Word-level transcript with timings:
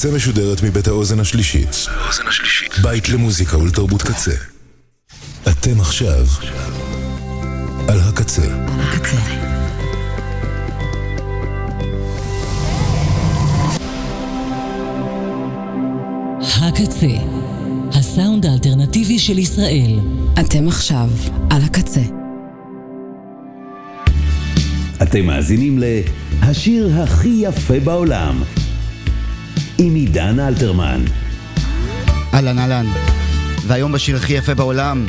הקצה 0.00 0.14
משודרת 0.14 0.62
מבית 0.62 0.88
האוזן 0.88 1.20
השלישית. 1.20 1.86
בית 2.82 3.08
למוזיקה 3.08 3.58
ולתרבות 3.58 4.02
קצה. 4.02 4.34
אתם 5.48 5.80
עכשיו 5.80 6.26
על 7.88 8.00
הקצה. 8.00 8.42
הקצה, 16.40 17.06
הסאונד 17.92 18.46
האלטרנטיבי 18.46 19.18
של 19.18 19.38
ישראל. 19.38 19.98
אתם 20.40 20.68
עכשיו 20.68 21.08
על 21.50 21.62
הקצה. 21.62 22.02
אתם 25.02 25.26
מאזינים 25.26 25.78
ל"השיר 25.78 27.02
הכי 27.02 27.42
יפה 27.42 27.80
בעולם" 27.80 28.42
עם 29.82 29.94
עידן 29.94 30.40
אלתרמן. 30.40 31.04
אהלן 32.34 32.58
אהלן, 32.58 32.86
והיום 33.66 33.92
בשיר 33.92 34.16
הכי 34.16 34.32
יפה 34.32 34.54
בעולם, 34.54 35.06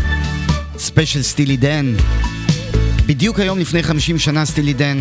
ספיישל 0.78 1.22
סטילי 1.22 1.58
דן. 1.58 1.94
בדיוק 3.06 3.40
היום 3.40 3.60
לפני 3.60 3.84
50 3.84 4.20
שנה 4.20 4.46
סטילי 4.46 4.74
דן, 4.74 4.98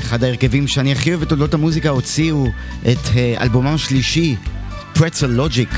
אחד 0.00 0.24
ההרכבים 0.24 0.66
שאני 0.68 0.92
הכי 0.92 1.10
אוהב 1.10 1.20
בתולדות 1.20 1.54
המוזיקה, 1.54 1.88
הוציאו 1.88 2.46
את 2.92 3.06
אה, 3.06 3.42
אלבומם 3.42 3.74
השלישי, 3.74 4.36
Pretzel 4.94 5.26
Logic. 5.26 5.70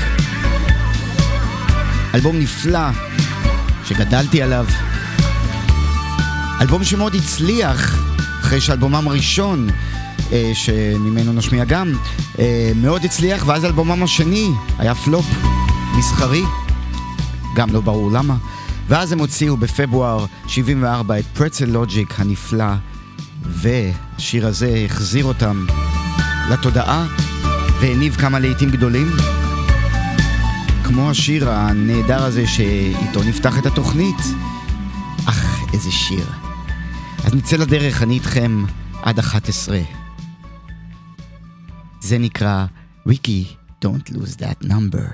אלבום 2.15 2.39
נפלא, 2.39 2.89
שגדלתי 3.85 4.41
עליו. 4.41 4.65
אלבום 6.61 6.83
שמאוד 6.83 7.15
הצליח, 7.15 8.03
אחרי 8.41 8.61
שאלבומם 8.61 9.07
הראשון, 9.07 9.69
אה, 9.69 10.00
שממנו 10.53 11.33
נשמיע 11.33 11.65
גם, 11.65 11.93
אה, 12.39 12.71
מאוד 12.75 13.05
הצליח, 13.05 13.43
ואז 13.47 13.65
אלבומם 13.65 14.03
השני 14.03 14.49
היה 14.77 14.95
פלופ 14.95 15.25
מסחרי, 15.97 16.43
גם 17.55 17.73
לא 17.73 17.81
ברור 17.81 18.11
למה. 18.11 18.35
ואז 18.87 19.11
הם 19.11 19.19
הוציאו 19.19 19.57
בפברואר 19.57 20.25
74 20.47 21.19
את 21.19 21.25
פרצל 21.33 21.65
לוג'יק 21.65 22.19
הנפלא, 22.19 22.73
והשיר 23.43 24.47
הזה 24.47 24.83
החזיר 24.85 25.25
אותם 25.25 25.65
לתודעה 26.51 27.07
והניב 27.81 28.15
כמה 28.15 28.39
להיטים 28.39 28.69
גדולים. 28.69 29.11
כמו 30.83 31.09
השיר 31.09 31.49
הנהדר 31.49 32.23
הזה 32.23 32.47
שאיתו 32.47 33.23
נפתח 33.23 33.57
את 33.57 33.65
התוכנית. 33.65 34.21
אך, 35.25 35.59
איזה 35.73 35.91
שיר. 35.91 36.25
אז 37.25 37.33
נצא 37.33 37.57
לדרך, 37.57 38.01
אני 38.01 38.13
איתכם 38.13 38.65
עד 39.01 39.19
11. 39.19 40.00
זה 42.01 42.17
נקרא 42.17 42.65
ריקי, 43.07 43.45
Don't 43.85 44.09
lose 44.13 44.35
that 44.37 44.65
number. 44.65 45.11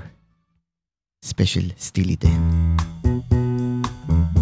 ספיישל 1.24 1.70
סטילי 1.78 2.16
דן. 2.16 2.76
We 4.08 4.37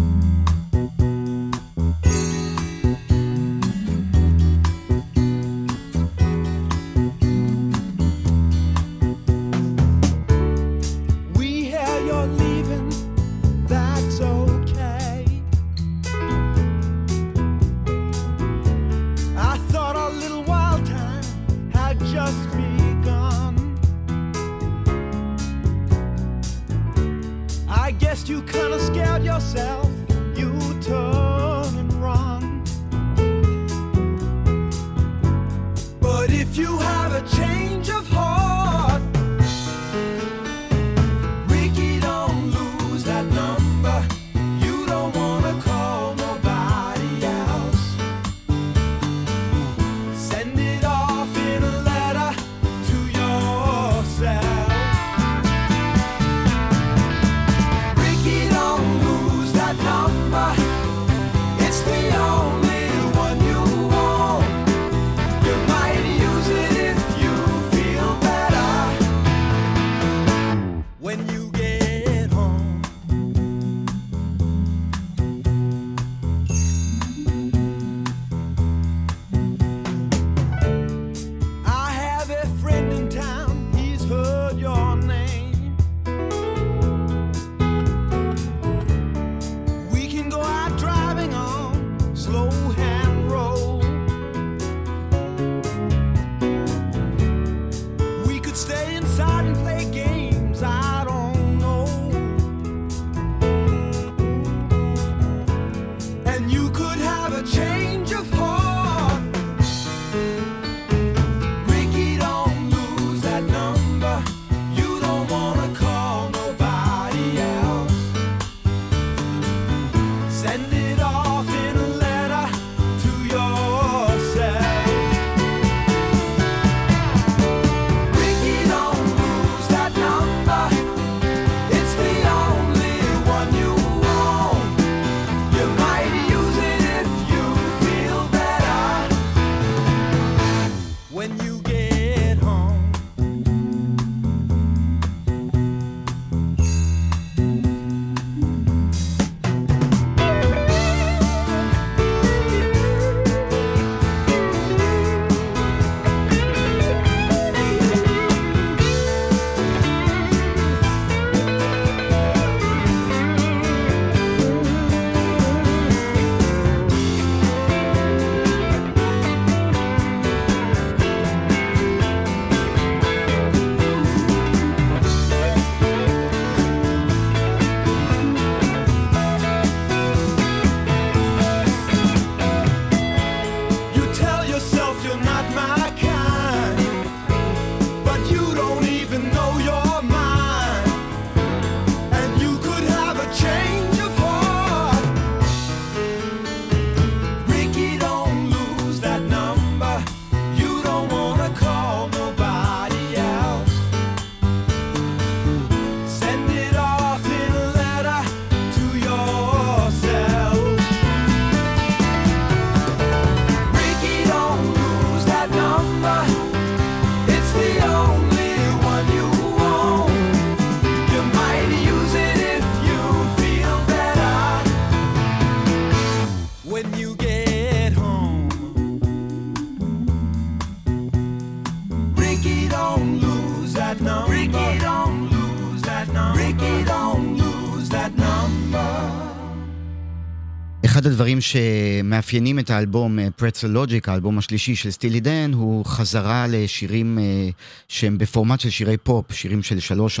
אחד 240.97 241.05
הדברים 241.05 241.41
שמאפיינים 241.41 242.59
את 242.59 242.69
האלבום 242.69 243.19
פרצל 243.35 243.67
לוג'יק, 243.67 244.09
האלבום 244.09 244.37
השלישי 244.37 244.75
של 244.75 244.91
סטילי 244.91 245.19
דן, 245.19 245.51
הוא 245.53 245.85
חזרה 245.85 246.45
לשירים 246.49 247.19
אה, 247.19 247.49
שהם 247.87 248.17
בפורמט 248.17 248.59
של 248.59 248.69
שירי 248.69 248.97
פופ, 248.97 249.31
שירים 249.31 249.63
של 249.63 249.77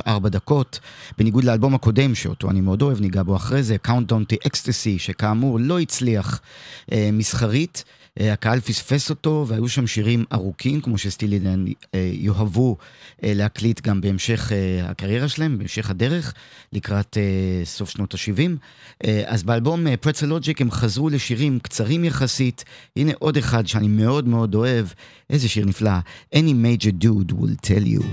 3-4 0.07 0.29
דקות, 0.29 0.79
בניגוד 1.17 1.43
לאלבום 1.43 1.75
הקודם, 1.75 2.15
שאותו 2.15 2.49
אני 2.49 2.61
מאוד 2.61 2.81
אוהב, 2.81 3.01
ניגע 3.01 3.23
בו 3.23 3.35
אחרי 3.35 3.63
זה, 3.63 3.75
Countdown 3.87 4.33
to 4.33 4.47
Ecstasy, 4.47 4.97
שכאמור 4.97 5.59
לא 5.59 5.79
הצליח 5.79 6.39
אה, 6.91 7.09
מסחרית. 7.13 7.83
אה, 8.19 8.33
הקהל 8.33 8.59
פספס 8.59 9.09
אותו, 9.09 9.45
והיו 9.47 9.69
שם 9.69 9.87
שירים 9.87 10.25
ארוכים, 10.33 10.81
כמו 10.81 10.97
שסטילי 10.97 11.39
דן 11.39 11.65
אה, 11.95 12.11
יאהבו 12.13 12.77
אה, 13.23 13.33
להקליט 13.35 13.81
גם 13.81 14.01
בהמשך 14.01 14.51
הקריירה 14.83 15.27
שלהם, 15.27 15.57
בהמשך 15.57 15.89
הדרך, 15.89 16.33
לקראת 16.73 17.17
סוף 17.63 17.89
שנות 17.89 18.13
ה-70. 18.13 18.51
אה, 19.05 19.23
אז 19.25 19.43
באלבום 19.43 19.95
פרצל 19.97 20.25
לוג'יק 20.25 20.61
הם 20.61 20.71
חזרו 20.71 21.09
לשירים 21.09 21.59
קצרים 21.59 22.05
יחסית. 22.05 22.63
הנה 22.95 23.11
עוד 23.19 23.37
אחד 23.37 23.67
שאני 23.67 23.87
מאוד 23.87 24.27
מאוד 24.27 24.55
אוהב, 24.55 24.87
איזה 25.29 25.49
שיר 25.49 25.65
נפלא, 25.65 25.91
Any 26.35 26.53
major 26.53 26.91
dude 27.03 27.31
will 27.31 27.67
tell 27.67 27.85
you. 27.85 28.03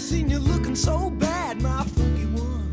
Seen 0.00 0.30
you 0.30 0.38
looking 0.38 0.74
so 0.74 1.10
bad, 1.10 1.60
my 1.60 1.84
funky 1.84 2.24
one. 2.24 2.72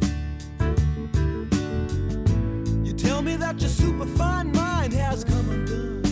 You 2.85 2.93
tell 2.93 3.21
me 3.21 3.35
that 3.35 3.59
your 3.59 3.69
superfine 3.69 4.53
mind 4.53 4.93
has 4.93 5.25
come 5.25 5.49
undone. 5.49 6.03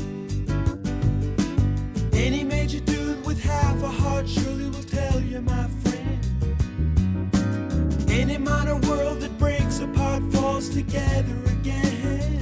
Any 2.14 2.44
major 2.44 2.82
dude 2.82 3.26
with 3.26 3.42
half 3.42 3.82
a 3.82 3.88
heart 3.88 4.28
surely 4.28 4.66
will 4.66 4.84
tell 4.84 5.22
you, 5.22 5.40
my 5.42 5.68
friend. 5.84 6.20
Any 8.10 8.38
minor 8.38 8.76
world 8.76 9.22
that 9.22 9.38
breaks 9.40 9.80
apart 9.80 10.22
falls 10.34 10.68
together 10.68 11.38
again. 11.48 12.40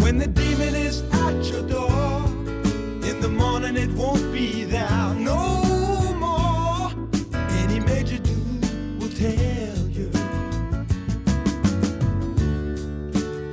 When 0.00 0.18
the 0.18 0.26
demon 0.26 0.74
is 0.74 1.02
at 1.12 1.44
your 1.44 1.62
door, 1.62 2.24
in 3.08 3.20
the 3.20 3.28
morning 3.28 3.76
it 3.76 3.90
won't 3.90 4.32
be 4.32 4.64
there 4.64 5.14
no 5.14 5.65
tell 9.18 9.32
you. 9.96 10.10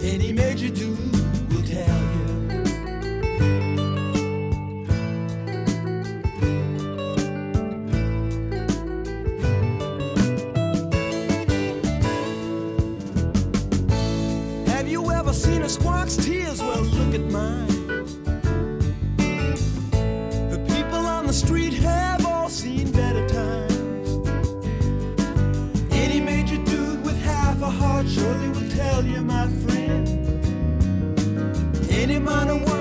Any 0.01 0.33
major 0.33 0.67
dude 0.67 0.99
will 1.49 1.63
tell 1.63 2.01
you. 2.15 2.27
Have 14.67 14.89
you 14.89 15.11
ever 15.11 15.31
seen 15.31 15.61
a 15.61 15.69
squawk's 15.69 16.17
tears? 16.17 16.61
Well, 16.61 16.81
look 16.81 17.15
at 17.15 17.31
mine. 17.31 17.72
wanna 32.33 32.72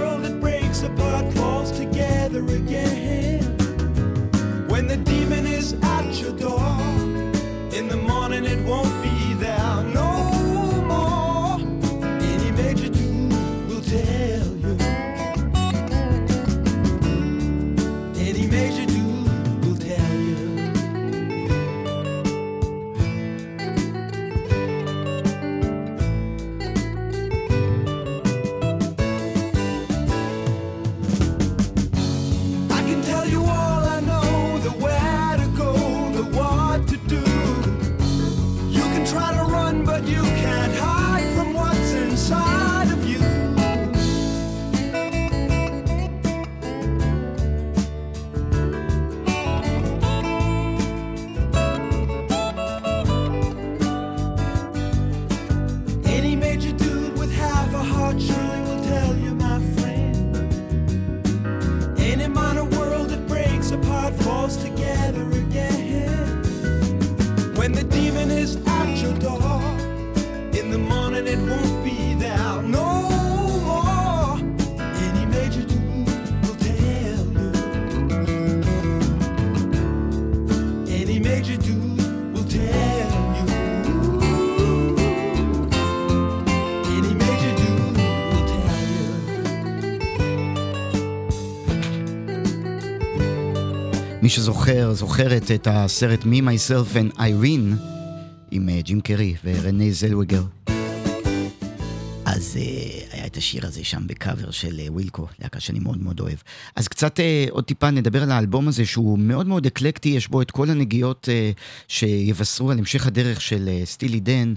שזוכר, 94.33 94.93
זוכרת 94.93 95.51
את 95.51 95.69
הסרט 95.71 96.23
Me, 96.23 96.27
Myself 96.43 96.97
and 96.97 97.17
Irene 97.19 97.77
עם 98.51 98.69
אה, 98.69 98.81
ג'ים 98.81 99.01
קרי 99.01 99.35
ורנה 99.45 99.85
זלווגר. 99.91 100.43
אז 102.25 102.59
uh, 102.59 103.15
היה 103.15 103.27
את 103.27 103.37
השיר 103.37 103.67
הזה 103.67 103.85
שם 103.85 104.07
בקאבר 104.07 104.51
של 104.51 104.81
ווילקו, 104.89 105.27
להקה 105.43 105.61
שאני 105.61 105.79
מאוד 105.79 106.03
מאוד 106.03 106.21
אוהב. 106.21 106.39
אז 106.77 106.89
קצת 106.89 107.21
עוד 107.51 107.65
טיפה 107.65 107.91
נדבר 107.91 108.23
על 108.23 108.31
האלבום 108.31 108.69
הזה 108.69 108.87
שהוא 108.87 109.19
מאוד 109.19 109.47
מאוד 109.47 109.67
אקלקטי, 109.67 110.09
יש 110.09 110.29
בו 110.29 110.43
את 110.43 110.51
כל 110.51 110.71
הנגיעות 110.71 111.29
שיבשרו 111.89 112.71
על 112.71 112.79
המשך 112.79 113.07
הדרך 113.07 113.41
של 113.41 113.69
סטילי 113.85 114.21
דן, 114.21 114.55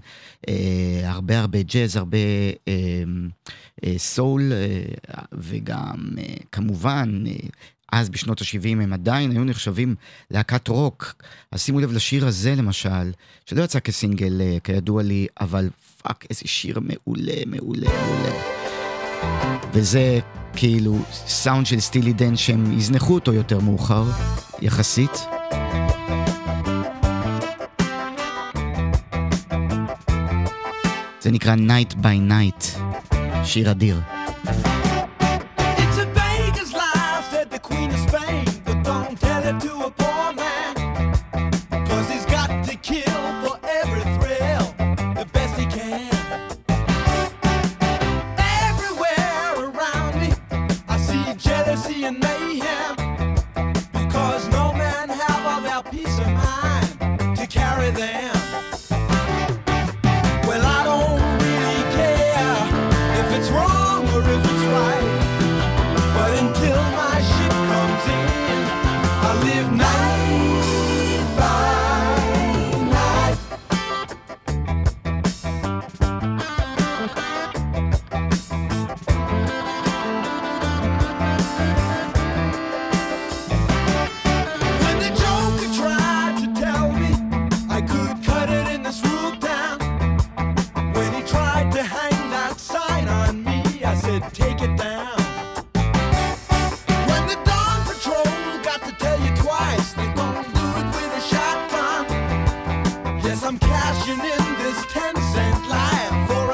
הרבה 1.03 1.39
הרבה 1.39 1.61
ג'אז, 1.61 1.95
הרבה 1.95 2.17
סול, 3.97 4.51
וגם 5.33 5.97
כמובן... 6.51 7.23
אז 7.95 8.09
בשנות 8.09 8.41
ה-70 8.41 8.69
הם 8.69 8.93
עדיין 8.93 9.31
היו 9.31 9.43
נחשבים 9.43 9.95
להקת 10.31 10.67
רוק. 10.67 11.15
אז 11.51 11.61
שימו 11.61 11.79
לב 11.79 11.91
לשיר 11.91 12.27
הזה 12.27 12.55
למשל, 12.55 13.11
שלא 13.45 13.63
יצא 13.63 13.79
כסינגל 13.79 14.41
אה, 14.41 14.57
כידוע 14.63 15.03
לי, 15.03 15.27
אבל 15.41 15.69
פאק, 16.01 16.25
איזה 16.29 16.41
שיר 16.45 16.79
מעולה, 16.79 17.33
מעולה, 17.45 17.87
מעולה. 17.87 18.35
וזה 19.73 20.19
כאילו 20.55 20.99
סאונד 21.11 21.65
של 21.65 21.79
סטילי 21.79 22.13
דן 22.13 22.37
שהם 22.37 22.77
יזנחו 22.77 23.13
אותו 23.13 23.33
יותר 23.33 23.59
מאוחר, 23.59 24.03
יחסית. 24.61 25.11
זה 31.19 31.31
נקרא 31.31 31.55
Night 31.55 31.93
by 31.93 32.31
Night, 32.31 32.65
שיר 33.43 33.71
אדיר. 33.71 34.01
I'm 103.43 103.59
cashing 103.59 104.13
in 104.13 104.63
this 104.63 104.85
10 104.93 105.15
cent 105.15 105.69
life 105.69 106.44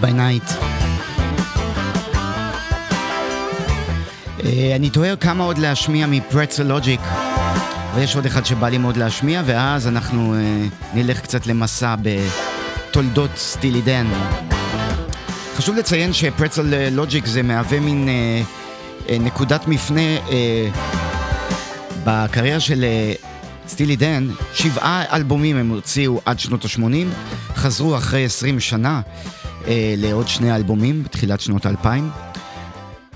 by 0.00 0.12
Night. 0.12 0.64
אה, 4.44 4.76
אני 4.76 4.90
תוהה 4.90 5.16
כמה 5.16 5.44
עוד 5.44 5.58
להשמיע 5.58 6.06
מפרצל 6.06 6.62
לוג'יק. 6.62 7.00
ויש 7.94 8.16
עוד 8.16 8.26
אחד 8.26 8.46
שבא 8.46 8.68
לי 8.68 8.78
מאוד 8.78 8.96
להשמיע, 8.96 9.42
ואז 9.46 9.86
אנחנו 9.86 10.34
אה, 10.34 10.40
נלך 10.94 11.20
קצת 11.20 11.46
למסע 11.46 11.94
בתולדות 12.02 13.30
סטילי 13.36 13.82
דן. 13.82 14.06
חשוב 15.56 15.76
לציין 15.76 16.12
שפרצל 16.12 16.90
לוג'יק 16.90 17.26
זה 17.26 17.42
מהווה 17.42 17.80
מין 17.80 18.08
אה, 18.08 19.18
נקודת 19.20 19.68
מפנה 19.68 20.00
בקריירה 22.04 22.60
של 22.60 22.84
סטילי 23.68 23.96
דן. 23.96 24.28
שבעה 24.54 25.04
אלבומים 25.16 25.56
הם 25.56 25.68
הוציאו 25.68 26.20
עד 26.24 26.40
שנות 26.40 26.64
ה-80, 26.64 26.82
חזרו 27.56 27.96
אחרי 27.96 28.24
20 28.24 28.60
שנה 28.60 29.00
אה, 29.66 29.94
לעוד 29.96 30.28
שני 30.28 30.56
אלבומים 30.56 31.02
בתחילת 31.02 31.40
שנות 31.40 31.66
ה-2000. 31.66 31.88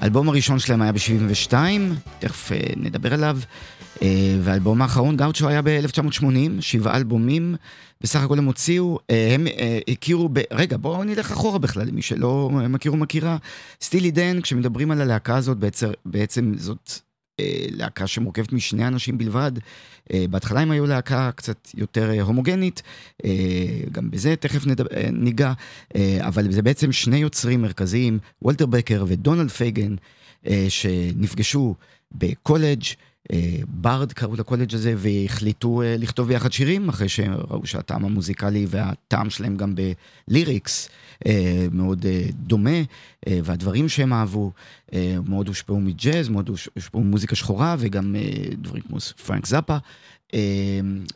האלבום 0.00 0.28
הראשון 0.28 0.58
שלהם 0.58 0.82
היה 0.82 0.92
ב-72, 0.92 1.54
תכף 2.18 2.52
אה, 2.52 2.58
נדבר 2.76 3.14
עליו, 3.14 3.38
אה, 4.02 4.36
והאלבום 4.42 4.82
האחרון, 4.82 5.16
גאוצ'ו, 5.16 5.48
היה 5.48 5.62
ב-1980, 5.62 6.24
שבעה 6.60 6.96
אלבומים, 6.96 7.54
בסך 8.00 8.22
הכל 8.22 8.38
הם 8.38 8.44
הוציאו, 8.44 8.98
אה, 9.10 9.34
הם 9.34 9.46
אה, 9.46 9.78
הכירו 9.88 10.28
ב... 10.32 10.40
רגע, 10.52 10.76
בואו 10.76 11.04
נלך 11.04 11.32
אחורה 11.32 11.58
בכלל, 11.58 11.86
למי 11.86 12.02
שלא 12.02 12.50
מכיר 12.52 12.94
ומכירה. 12.94 13.36
סטילי 13.82 14.10
דן, 14.10 14.40
כשמדברים 14.40 14.90
על 14.90 15.00
הלהקה 15.00 15.36
הזאת, 15.36 15.58
בעצם, 15.58 15.90
בעצם 16.04 16.52
זאת 16.56 16.92
להקה 17.70 18.06
שמורכבת 18.06 18.52
משני 18.52 18.86
אנשים 18.86 19.18
בלבד. 19.18 19.52
אה, 20.12 20.24
בהתחלה 20.30 20.60
הם 20.60 20.70
היו 20.70 20.86
להקה 20.86 21.30
קצת 21.36 21.68
יותר 21.74 22.10
אה, 22.10 22.22
הומוגנית, 22.22 22.82
אה, 23.24 23.30
גם 23.92 24.10
בזה 24.10 24.36
תכף 24.36 24.64
אה, 24.66 25.08
ניגע, 25.12 25.52
אה, 25.96 26.18
אבל 26.20 26.52
זה 26.52 26.62
בעצם 26.62 26.92
שני 26.92 27.16
יוצרים 27.16 27.62
מרכזיים, 27.62 28.18
וולטר 28.42 28.66
בקר 28.66 29.04
ודונלד 29.08 29.50
פייגן, 29.50 29.94
אה, 30.46 30.66
שנפגשו 30.68 31.74
בקולג', 32.12 32.82
אה, 32.82 33.13
ברד 33.68 34.12
קראו 34.12 34.36
לקולג' 34.36 34.74
הזה, 34.74 34.94
והחליטו 34.96 35.82
אה, 35.82 35.96
לכתוב 35.98 36.28
ביחד 36.28 36.52
שירים, 36.52 36.88
אחרי 36.88 37.08
שראו 37.08 37.66
שהטעם 37.66 38.04
המוזיקלי 38.04 38.66
והטעם 38.68 39.30
שלהם 39.30 39.56
גם 39.56 39.74
ב 40.28 40.37
lyrics 40.37 40.88
אה, 41.26 41.66
מאוד 41.72 42.06
אה, 42.06 42.26
דומה, 42.32 42.78
אה, 43.28 43.38
והדברים 43.44 43.88
שהם 43.88 44.12
אהבו 44.12 44.52
אה, 44.94 45.16
מאוד 45.26 45.48
הושפעו 45.48 45.80
מג'אז, 45.80 46.28
מאוד 46.28 46.48
הוש- 46.48 46.68
הושפעו 46.74 47.00
ממוזיקה 47.00 47.36
שחורה, 47.36 47.76
וגם 47.78 48.16
אה, 48.16 48.30
דברים 48.62 48.82
כמו 48.82 48.98
פרנק 49.00 49.46
זאפה. 49.46 49.76
אה, 50.34 50.40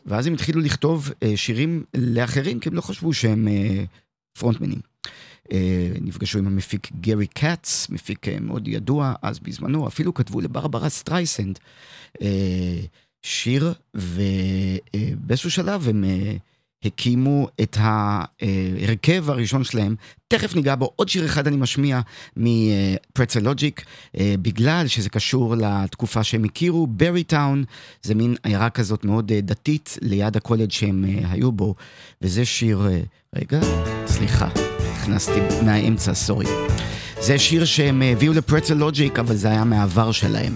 ואז 0.05 0.27
הם 0.27 0.33
התחילו 0.33 0.61
לכתוב 0.61 1.11
אה, 1.23 1.37
שירים 1.37 1.83
לאחרים, 1.97 2.59
כי 2.59 2.69
הם 2.69 2.75
לא 2.75 2.81
חשבו 2.81 3.13
שהם 3.13 3.47
אה, 3.47 3.83
פרונטמנים. 4.39 4.79
אה, 5.51 5.91
נפגשו 6.01 6.39
עם 6.39 6.47
המפיק 6.47 6.89
גרי 7.01 7.27
קאץ, 7.27 7.87
מפיק 7.89 8.27
אה, 8.27 8.37
מאוד 8.41 8.67
ידוע 8.67 9.13
אז 9.21 9.39
בזמנו, 9.39 9.87
אפילו 9.87 10.13
כתבו 10.13 10.41
לברברה 10.41 10.89
סטרייסנד 10.89 11.59
אה, 12.21 12.79
שיר, 13.23 13.73
ובאיזשהו 13.93 15.51
שלב 15.51 15.87
הם 15.89 16.03
הקימו 16.83 17.47
את 17.61 17.77
ההרכב 17.79 19.29
הראשון 19.29 19.63
שלהם. 19.63 19.95
תכף 20.27 20.55
ניגע 20.55 20.75
בו, 20.75 20.91
עוד 20.95 21.09
שיר 21.09 21.25
אחד 21.25 21.47
אני 21.47 21.57
משמיע 21.57 22.01
מ 22.37 22.50
Pretzel 22.50 23.39
Logic, 23.39 23.85
בגלל 24.17 24.87
שזה 24.87 25.09
קשור 25.09 25.55
לתקופה 25.55 26.23
שהם 26.23 26.43
הכירו, 26.43 26.87
ברי 26.87 27.23
טאון, 27.23 27.63
זה 28.01 28.15
מין 28.15 28.35
עיירה 28.43 28.69
כזאת 28.69 29.05
מאוד 29.05 29.33
דתית 29.33 29.97
ליד 30.01 30.37
הקולג' 30.37 30.71
שהם 30.71 31.05
היו 31.23 31.51
בו, 31.51 31.75
וזה 32.21 32.45
שיר, 32.45 32.87
רגע, 33.35 33.59
סליחה. 34.07 34.78
נכנסתי 35.09 35.39
מהאמצע, 35.65 36.13
סורי. 36.13 36.45
זה 37.21 37.37
שיר 37.37 37.65
שהם 37.65 38.01
הביאו 38.01 38.33
לפרצל 38.33 38.73
לוג'יק, 38.73 39.19
אבל 39.19 39.35
זה 39.35 39.47
היה 39.47 39.63
מהעבר 39.63 40.11
שלהם. 40.11 40.53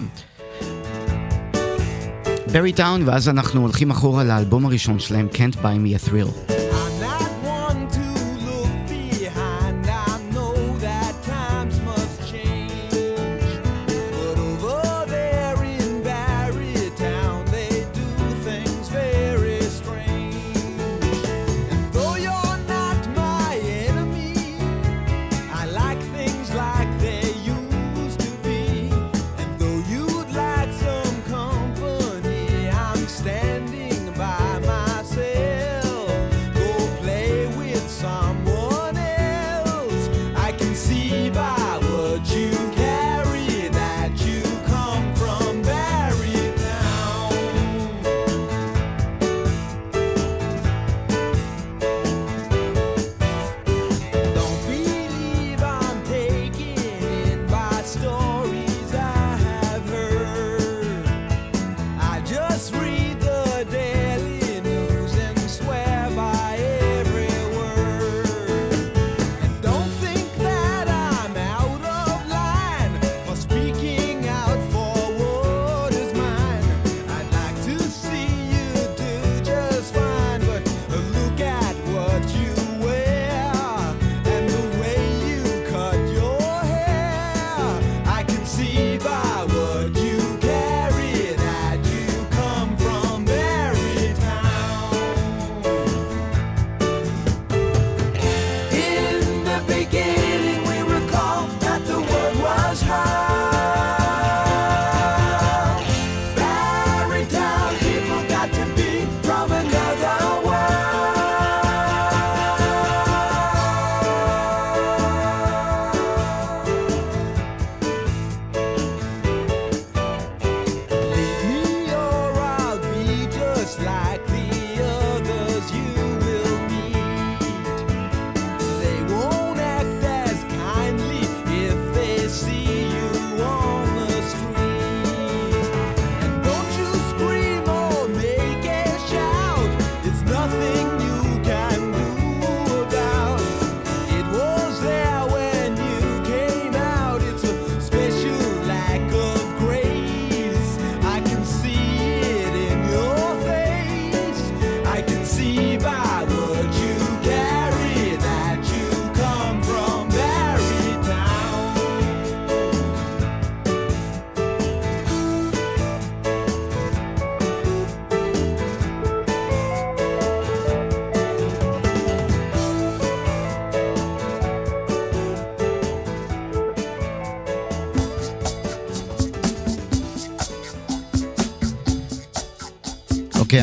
ברי 2.52 2.72
טאון, 2.72 3.02
ואז 3.08 3.28
אנחנו 3.28 3.60
הולכים 3.60 3.90
אחורה 3.90 4.24
לאלבום 4.24 4.66
הראשון 4.66 4.98
שלהם, 4.98 5.28
Can't 5.32 5.56
Buy 5.56 5.62
Me 5.62 6.06
a 6.06 6.08
Thrill. 6.08 6.63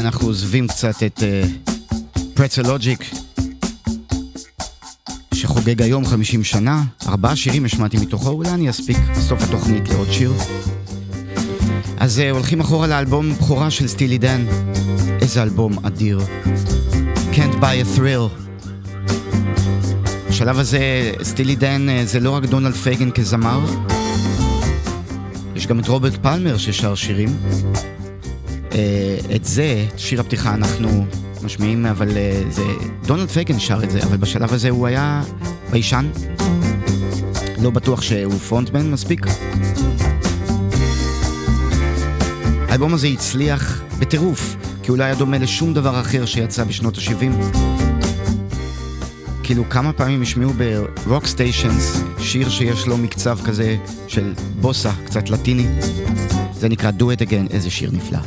אנחנו 0.02 0.28
עוזבים 0.28 0.68
קצת 0.68 1.04
את 1.04 1.24
פרצל 2.34 2.66
uh, 2.66 2.68
לוג'יק, 2.68 3.12
שחוגג 5.34 5.82
היום 5.82 6.06
50 6.06 6.44
שנה. 6.44 6.84
ארבעה 7.08 7.36
שירים 7.36 7.66
השמעתי 7.66 7.98
מתוכו, 7.98 8.30
אולי 8.30 8.50
אני 8.50 8.70
אספיק 8.70 8.98
בסוף 9.18 9.44
התוכנית 9.44 9.90
לעוד 9.90 10.12
שיר. 10.12 10.34
אז 11.98 12.20
uh, 12.20 12.36
הולכים 12.36 12.60
אחורה 12.60 12.88
לאלבום 12.88 13.34
בכורה 13.34 13.72
של 13.72 13.88
סטילי 13.88 14.18
דן. 14.18 14.46
איזה 15.22 15.44
אלבום 15.44 15.86
אדיר. 15.86 16.20
Can't 17.34 17.62
buy 17.62 17.96
a 17.96 17.98
thrill. 17.98 18.42
בשלב 20.30 20.60
הזה 20.60 21.12
סטילי 21.24 21.56
דן 21.56 21.88
uh, 21.90 22.08
זה 22.08 22.20
לא 22.20 22.30
רק 22.30 22.46
דונלד 22.46 22.74
פייגן 22.74 23.12
כזמר, 23.12 23.60
יש 25.56 25.68
גם 25.68 25.80
את 25.80 25.88
רוברט 25.88 26.16
פלמר 26.16 26.58
ששר 26.58 26.96
שירים. 26.96 27.30
אה, 28.82 29.36
את 29.36 29.46
זה, 29.46 29.86
את 29.94 30.00
שיר 30.00 30.20
הפתיחה 30.20 30.54
אנחנו 30.54 31.06
משמיעים, 31.44 31.86
אבל 31.86 32.18
אה, 32.18 32.42
זה... 32.50 32.64
דונלד 33.06 33.30
פייגן 33.30 33.60
שר 33.60 33.84
את 33.84 33.92
זה, 33.92 34.04
אבל 34.04 34.18
בשלב 34.18 34.54
הזה 34.54 34.70
הוא 34.70 34.88
היה 34.88 35.24
ביישן. 35.72 36.10
לא 37.62 37.70
בטוח 37.70 38.02
שהוא 38.02 38.34
frontman 38.34 38.92
מספיק. 38.92 39.26
האלבום 42.70 42.94
הזה 42.94 43.08
הצליח 43.08 43.82
בטירוף, 44.00 44.56
כי 44.84 44.92
הוא 44.92 44.98
לא 44.98 45.04
היה 45.04 45.16
דומה 45.16 45.38
לשום 45.38 45.74
דבר 45.74 46.02
אחר 46.02 46.26
שיצא 46.26 46.64
בשנות 46.64 46.98
ה-70. 46.98 47.58
כאילו 49.44 49.70
כמה 49.70 49.94
פעמים 49.94 50.22
השמיעו 50.22 50.54
ברוק 51.06 51.26
סטיישנס 51.26 52.04
שיר 52.20 52.50
שיש 52.50 52.88
לו 52.88 52.98
מקצב 52.98 53.40
כזה 53.46 53.78
של 54.08 54.34
בוסה, 54.62 54.92
קצת 55.06 55.30
לטיני. 55.30 55.66
זה 56.54 56.70
נקרא 56.70 56.92
Do 57.00 57.04
It 57.04 57.28
Again, 57.28 57.54
איזה 57.54 57.70
שיר 57.70 57.92
נפלא. 57.94 58.20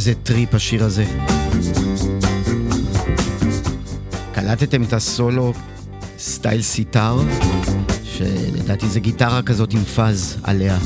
איזה 0.00 0.14
טריפ 0.14 0.54
השיר 0.54 0.84
הזה. 0.84 1.04
קלטתם 4.32 4.82
את 4.82 4.92
הסולו 4.92 5.52
סטייל 6.18 6.62
סיטאר, 6.62 7.18
שלדעתי 8.04 8.88
זה 8.88 9.00
גיטרה 9.00 9.42
כזאת 9.42 9.72
עם 9.72 9.84
fuzz 9.84 10.36
עליה. 10.42 10.78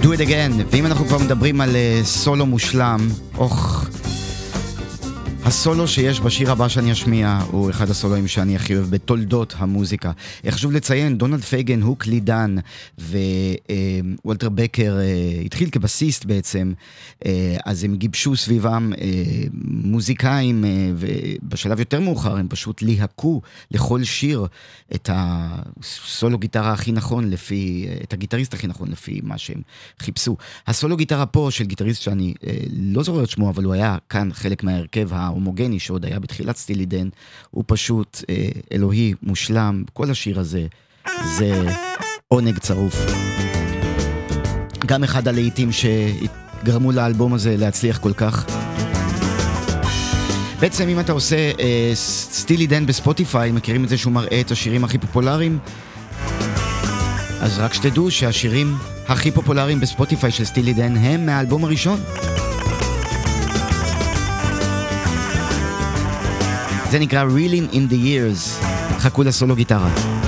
Do 0.00 0.04
it 0.04 0.20
again, 0.20 0.62
ואם 0.70 0.86
אנחנו 0.86 1.06
כבר 1.06 1.18
מדברים 1.18 1.60
על 1.60 1.70
אה, 1.70 2.06
סולו 2.06 2.46
מושלם, 2.46 3.08
אוח, 3.38 3.69
הסולו 5.60 5.88
שיש 5.88 6.20
בשיר 6.20 6.52
הבא 6.52 6.68
שאני 6.68 6.92
אשמיע 6.92 7.40
הוא 7.50 7.70
אחד 7.70 7.90
הסולואים 7.90 8.28
שאני 8.28 8.56
הכי 8.56 8.76
אוהב 8.76 8.90
בתולדות 8.90 9.54
המוזיקה. 9.58 10.12
חשוב 10.50 10.72
לציין, 10.72 11.18
דונלד 11.18 11.40
פייגן 11.40 11.82
הוא 11.82 11.96
קלידן, 11.96 12.56
ווולטר 12.98 14.48
בקר 14.48 14.98
אה, 15.00 15.40
התחיל 15.44 15.70
כבסיסט 15.70 16.24
בעצם, 16.24 16.72
אה, 17.26 17.56
אז 17.66 17.84
הם 17.84 17.96
גיבשו 17.96 18.36
סביבם 18.36 18.92
אה, 19.00 19.08
מוזיקאים, 19.64 20.64
ובשלב 20.96 21.78
יותר 21.78 22.00
מאוחר 22.00 22.36
הם 22.36 22.48
פשוט 22.48 22.82
ליהקו 22.82 23.40
לכל 23.70 24.04
שיר 24.04 24.46
את 24.94 25.10
הסולו 25.12 26.38
גיטרה 26.38 26.72
הכי 26.72 26.92
נכון 26.92 27.30
לפי, 27.30 27.86
את 28.02 28.12
הגיטריסט 28.12 28.54
הכי 28.54 28.66
נכון 28.66 28.90
לפי 28.90 29.20
מה 29.22 29.38
שהם 29.38 29.62
חיפשו. 29.98 30.36
הסולו 30.66 30.96
גיטרה 30.96 31.26
פה 31.26 31.48
של 31.50 31.64
גיטריסט 31.64 32.02
שאני 32.02 32.34
לא 32.72 33.02
זוכר 33.02 33.24
את 33.24 33.30
שמו, 33.30 33.50
אבל 33.50 33.64
הוא 33.64 33.72
היה 33.72 33.96
כאן 34.08 34.28
חלק 34.32 34.62
מההרכב 34.62 35.08
ההומוגני 35.50 35.78
שעוד 35.78 36.04
היה 36.04 36.18
בתחילת 36.18 36.56
סטילי 36.56 36.86
דן, 36.86 37.08
הוא 37.50 37.64
פשוט 37.66 38.24
אה, 38.30 38.48
אלוהי, 38.72 39.14
מושלם, 39.22 39.84
כל 39.92 40.10
השיר 40.10 40.40
הזה 40.40 40.66
זה 41.38 41.62
עונג 42.28 42.58
צרוף. 42.58 42.94
גם 44.86 45.04
אחד 45.04 45.28
הלהיטים 45.28 45.70
שגרמו 45.72 46.92
לאלבום 46.92 47.34
הזה 47.34 47.56
להצליח 47.56 47.98
כל 47.98 48.12
כך. 48.12 48.46
בעצם 50.60 50.88
אם 50.88 51.00
אתה 51.00 51.12
עושה 51.12 51.36
אה, 51.60 51.90
סטילי 51.94 52.66
דן 52.66 52.86
בספוטיפיי, 52.86 53.52
מכירים 53.52 53.84
את 53.84 53.88
זה 53.88 53.98
שהוא 53.98 54.12
מראה 54.12 54.40
את 54.40 54.50
השירים 54.50 54.84
הכי 54.84 54.98
פופולריים? 54.98 55.58
אז 57.40 57.58
רק 57.58 57.74
שתדעו 57.74 58.10
שהשירים 58.10 58.74
הכי 59.08 59.30
פופולריים 59.30 59.80
בספוטיפיי 59.80 60.30
של 60.30 60.44
סטילי 60.44 60.72
דן 60.74 60.96
הם 60.96 61.26
מהאלבום 61.26 61.64
הראשון. 61.64 62.00
זה 66.90 66.98
נקרא 66.98 67.24
Reeling 67.24 67.74
in 67.74 67.92
the 67.92 67.94
Years. 67.94 68.64
חכו 68.98 69.22
לסולו 69.22 69.54
גיטרה. 69.54 70.19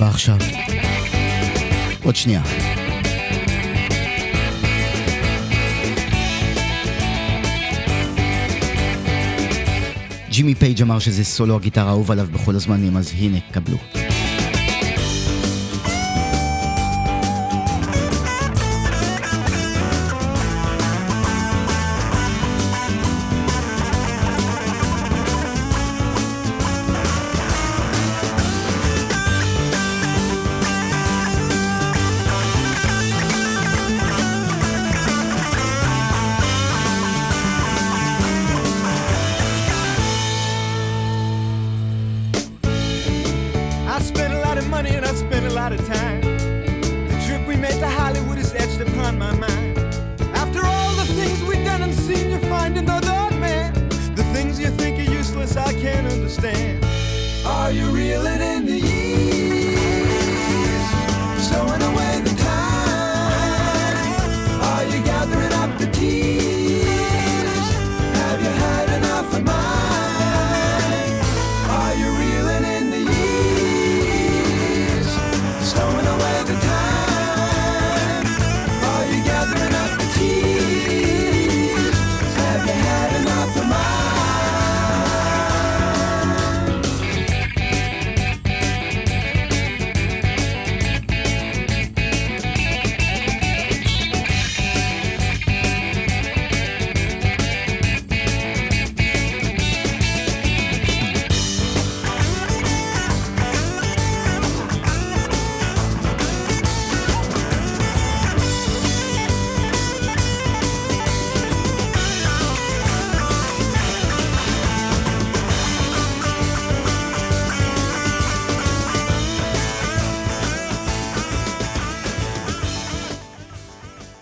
הנה 0.00 0.06
זה 0.06 0.06
בא 0.06 0.10
עכשיו. 0.10 0.36
עוד 2.04 2.16
שנייה. 2.16 2.42
ג'ימי 10.30 10.54
פייג' 10.54 10.82
אמר 10.82 10.98
שזה 10.98 11.24
סולו 11.24 11.56
הגיטרה 11.56 11.88
האהוב 11.88 12.10
עליו 12.10 12.26
בכל 12.32 12.56
הזמנים, 12.56 12.96
אז 12.96 13.12
הנה, 13.18 13.38
קבלו. 13.50 13.99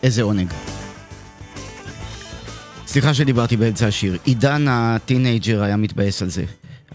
איזה 0.09 0.23
עונג. 0.23 0.53
סליחה 2.87 3.14
שדיברתי 3.14 3.57
באמצע 3.57 3.87
השיר. 3.87 4.18
עידן 4.25 4.66
ה 4.68 4.79
teenager 4.79 5.62
היה 5.62 5.77
מתבאס 5.77 6.23
על 6.23 6.29
זה. 6.29 6.44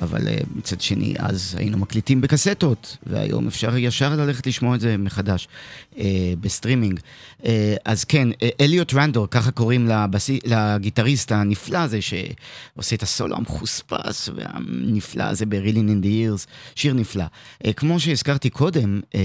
אבל 0.02 0.28
אה, 0.28 0.44
מצד 0.56 0.82
שני, 0.82 1.14
אז 1.20 1.56
היינו 1.58 1.78
מקליטים 1.78 2.22
בקסטות, 2.22 2.98
והיום 3.06 3.48
אפשר 3.48 3.78
ישר 3.78 4.16
ללכת 4.16 4.48
לשמוע 4.48 4.76
את 4.76 4.82
זה 4.82 4.98
מחדש 4.98 5.48
אה, 5.94 5.98
בסטרימינג. 6.42 7.00
אה, 7.42 7.46
אז 7.86 8.04
כן, 8.04 8.28
אליוט 8.62 8.94
רנדל, 8.94 9.28
ככה 9.32 9.52
קוראים 9.52 9.88
לבסי, 9.88 10.40
לגיטריסט 10.46 11.32
הנפלא 11.32 11.78
הזה, 11.78 12.00
שעושה 12.02 12.96
את 12.96 13.04
הסולו 13.04 13.36
המחוספס 13.36 14.30
והנפלא 14.36 15.24
הזה 15.24 15.46
ב-Reeling 15.46 15.90
in 15.90 16.04
the 16.04 16.08
Years, 16.08 16.48
שיר 16.76 16.94
נפלא. 16.94 17.26
אה, 17.64 17.74
כמו 17.74 18.00
שהזכרתי 18.00 18.50
קודם, 18.50 19.02
אה, 19.12 19.16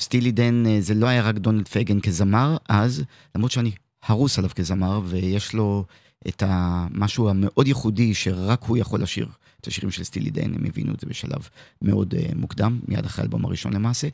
סטילי 0.00 0.32
דן 0.32 0.64
אה, 0.66 0.82
זה 0.82 0.94
לא 0.94 1.06
היה 1.06 1.22
רק 1.22 1.34
דונלד 1.34 1.68
פייגן 1.68 2.00
כזמר 2.00 2.56
אז, 2.68 3.02
למרות 3.34 3.50
שאני 3.50 3.70
הרוס 4.06 4.38
עליו 4.38 4.50
כזמר, 4.54 5.00
ויש 5.04 5.54
לו 5.54 5.84
את 6.28 6.42
המשהו 6.46 7.28
המאוד 7.28 7.68
ייחודי 7.68 8.14
שרק 8.14 8.62
הוא 8.62 8.76
יכול 8.76 9.02
לשיר. 9.02 9.26
את 9.60 9.66
השירים 9.66 9.90
של 9.90 10.04
סטילי 10.04 10.30
דן, 10.30 10.54
הם 10.54 10.64
הבינו 10.64 10.94
את 10.94 11.00
זה 11.00 11.06
בשלב 11.06 11.48
מאוד 11.82 12.14
אה, 12.14 12.34
מוקדם, 12.34 12.80
מיד 12.88 13.04
אחרי 13.04 13.22
האלבום 13.22 13.44
הראשון 13.44 13.72
למעשה. 13.72 14.08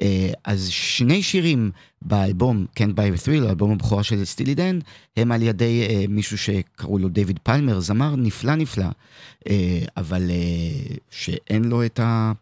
אה, 0.00 0.04
אז 0.44 0.68
שני 0.68 1.22
שירים 1.22 1.70
באלבום, 2.02 2.66
כן 2.74 2.94
ביי 2.94 3.10
ות'ריל, 3.14 3.46
האלבום 3.46 3.72
הבכורה 3.72 4.02
של 4.02 4.24
סטילי 4.24 4.54
דן, 4.54 4.80
הם 5.16 5.32
על 5.32 5.42
ידי 5.42 5.86
אה, 5.88 6.08
מישהו 6.08 6.38
שקראו 6.38 6.98
לו 6.98 7.08
דיוויד 7.08 7.38
פלמר, 7.42 7.80
זמר 7.80 8.16
נפלא 8.16 8.54
נפלא, 8.54 8.88
אה, 8.88 9.48
אבל 9.96 10.30
אה, 10.30 10.98
שאין 11.10 11.64
לו 11.64 11.84
את 11.84 12.00
ה... 12.00 12.32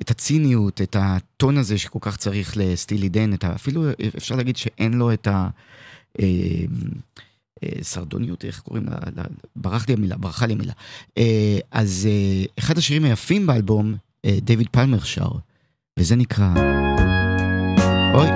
את 0.00 0.10
הציניות, 0.10 0.80
את 0.80 0.96
הטון 0.98 1.58
הזה 1.58 1.78
שכל 1.78 1.98
כך 2.02 2.16
צריך 2.16 2.56
לסטילי 2.56 3.08
דן, 3.08 3.30
אפילו 3.54 3.84
אפשר 4.16 4.36
להגיד 4.36 4.56
שאין 4.56 4.92
לו 4.92 5.12
את 5.12 5.26
ה... 5.26 5.48
אה, 7.64 7.68
סרדוניות, 7.82 8.44
איך 8.44 8.60
קוראים 8.60 8.86
לה? 8.86 9.22
ברח 9.56 9.88
לי 9.88 9.94
המילה, 9.94 10.16
ברחה 10.16 10.46
לי 10.46 10.52
המילה. 10.52 10.72
אה, 11.18 11.58
אז 11.70 12.08
אה, 12.10 12.44
אחד 12.58 12.78
השירים 12.78 13.04
היפים 13.04 13.46
באלבום, 13.46 13.94
דיוויד 14.42 14.68
פלמר 14.68 15.00
שר, 15.00 15.30
וזה 15.98 16.16
נקרא... 16.16 16.54
אוי, 18.14 18.28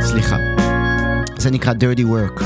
סליחה. 0.00 0.36
זה 1.38 1.50
נקרא 1.50 1.72
Dirty 1.72 2.00
Work. 2.00 2.44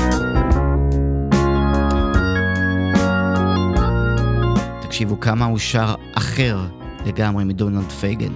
תקשיבו 4.81 5.19
כמה 5.19 5.45
הוא 5.45 5.57
שר 5.57 5.95
אחר 6.13 6.59
לגמרי 7.05 7.43
מדונלד 7.43 7.91
פייגן. 7.91 8.33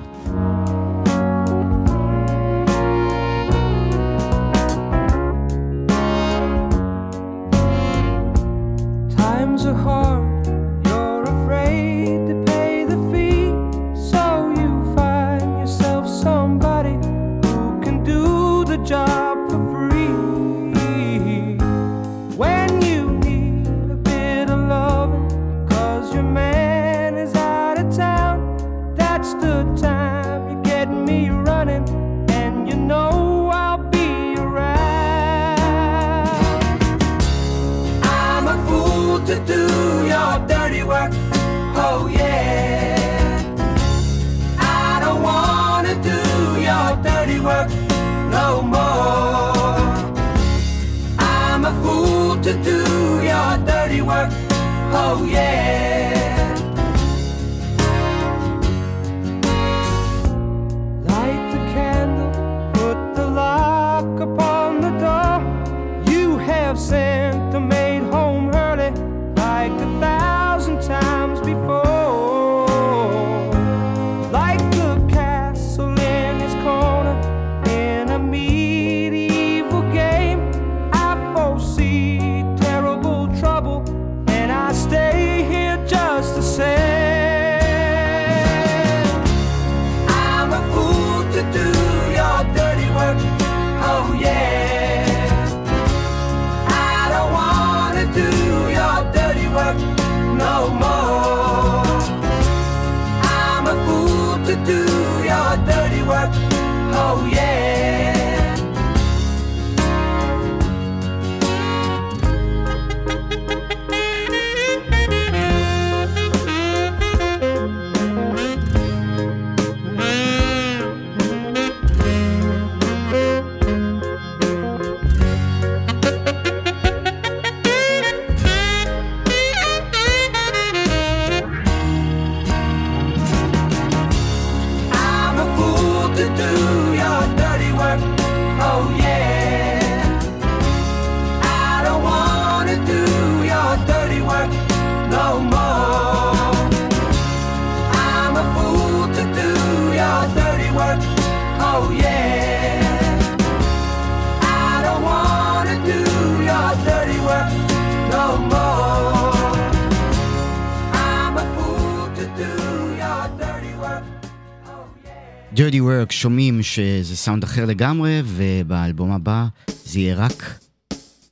Dirty 165.56 165.80
work 165.80 166.12
שומעים 166.12 166.64
שזה 166.64 167.16
סאונד 167.16 167.44
אחר 167.44 167.66
לגמרי, 167.66 168.22
ובאלבום 168.26 169.12
הבא 169.12 169.46
זה 169.86 170.00
יהיה 170.00 170.16
רק 170.16 170.60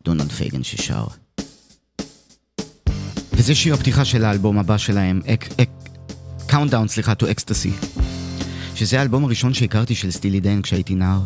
דונלד 0.04 0.32
פייגן 0.32 0.64
ששר. 0.64 1.06
וזה 3.34 3.56
שיר 3.56 3.74
הפתיחה 3.74 4.06
של 4.06 4.26
האלבום 4.26 4.58
הבא 4.58 4.78
שלהם, 4.78 5.22
Countdown, 6.48 6.88
סליחה, 6.88 7.14
to 7.14 7.26
ecstasy. 7.26 7.86
שזה 8.76 9.00
האלבום 9.00 9.24
הראשון 9.24 9.54
שהכרתי 9.54 9.96
של 9.96 10.12
סטילי 10.12 10.40
דן 10.40 10.62
כשהייתי 10.62 10.96
נער. 10.96 11.22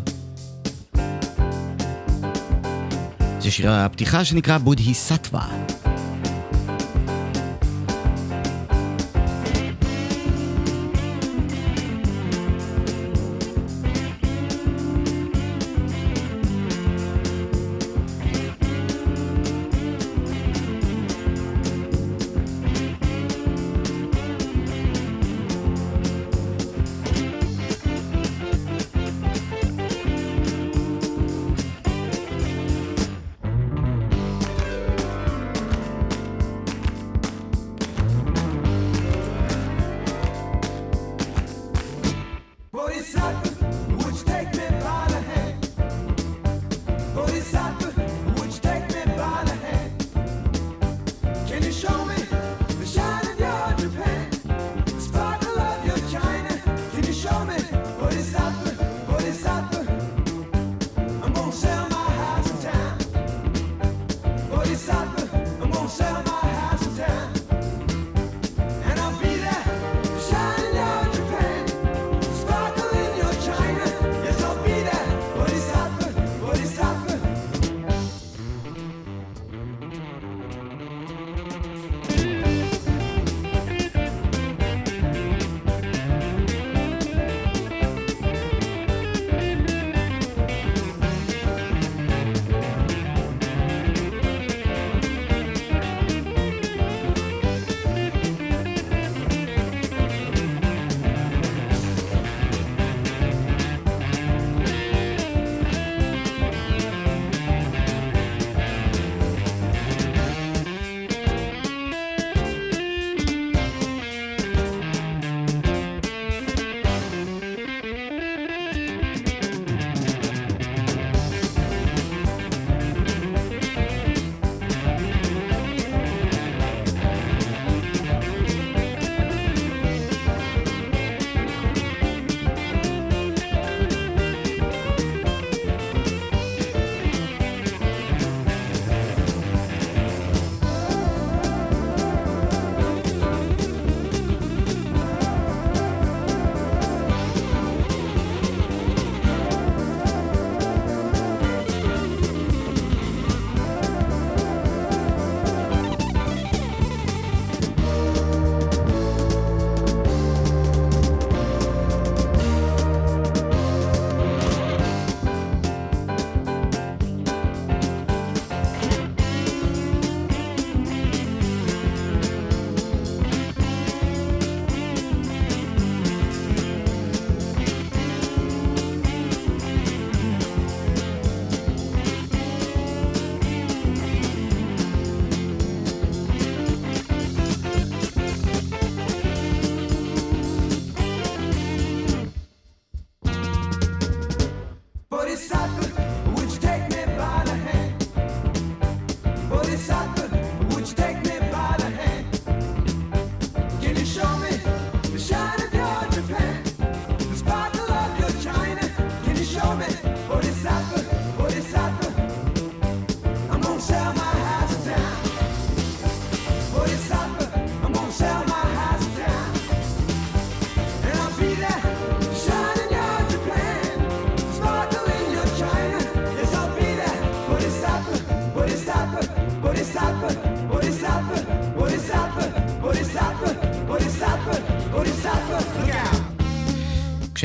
זה 3.39 3.51
שיר 3.51 3.71
הפתיחה 3.71 4.25
שנקרא 4.25 4.58
Bodhi 4.58 4.93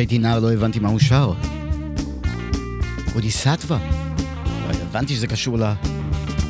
כשהייתי 0.01 0.19
נער 0.19 0.39
לא 0.39 0.53
הבנתי 0.53 0.79
מה 0.79 0.89
הוא 0.89 0.99
שר. 0.99 1.33
בודיסטווה. 3.13 3.79
הבנתי 4.83 5.15
שזה 5.15 5.27
קשור 5.27 5.59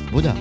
לבודה. 0.09 0.33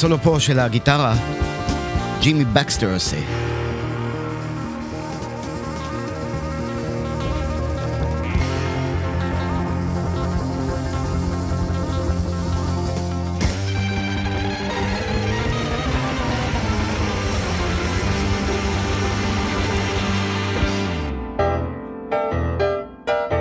הסולו 0.00 0.18
פה 0.18 0.40
של 0.40 0.58
הגיטרה, 0.58 1.14
ג'ימי 2.20 2.44
בקסטר 2.44 2.94
עושה. 2.94 3.16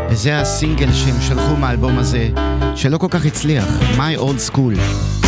וזה 0.09 0.39
הסינגל 0.39 0.93
שהם 0.93 1.21
שלחו 1.21 1.55
מהאלבום 1.55 1.97
הזה, 1.97 2.29
שלא 2.75 2.97
כל 2.97 3.07
כך 3.09 3.25
הצליח, 3.25 3.65
My 3.97 4.19
Old 4.19 4.51
School. 4.51 5.18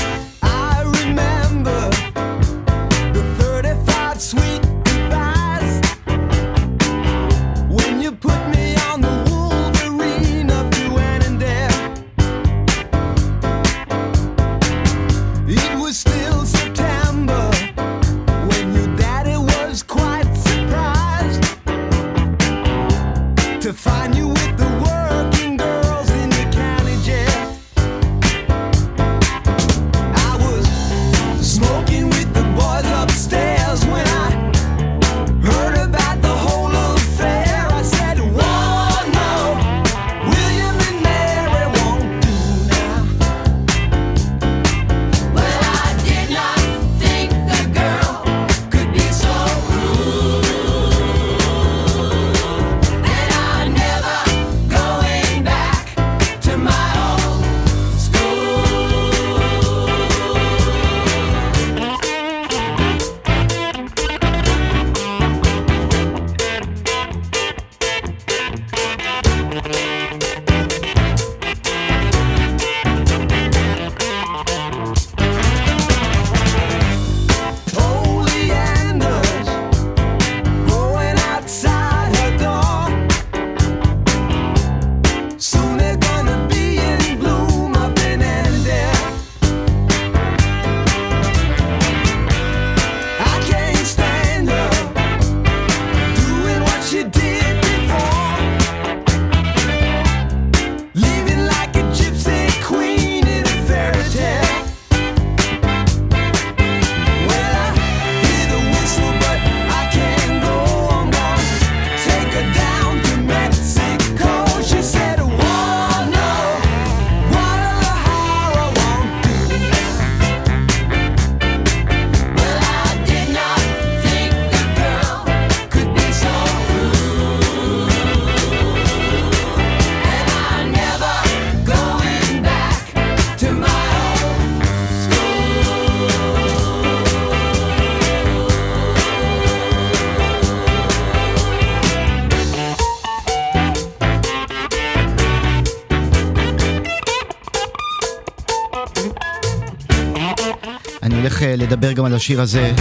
לדבר 151.72 151.92
גם 151.92 152.06
על 152.06 152.16
השיר 152.16 152.42
הזה. 152.42 152.72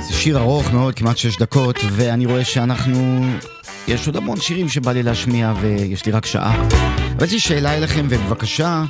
זה 0.00 0.12
שיר 0.12 0.38
ארוך 0.38 0.72
מאוד, 0.72 0.94
כמעט 0.94 1.16
שש 1.16 1.36
דקות, 1.36 1.76
ואני 1.92 2.26
רואה 2.26 2.44
שאנחנו... 2.44 3.24
יש 3.88 4.06
עוד 4.06 4.16
המון 4.16 4.40
שירים 4.40 4.68
שבא 4.68 4.92
לי 4.92 5.02
להשמיע 5.02 5.52
ויש 5.60 6.06
לי 6.06 6.12
רק 6.12 6.26
שעה. 6.26 6.68
אבל 7.16 7.24
יש 7.24 7.32
לי 7.32 7.40
שאלה 7.40 7.76
אליכם, 7.76 8.06
ובבקשה, 8.08 8.84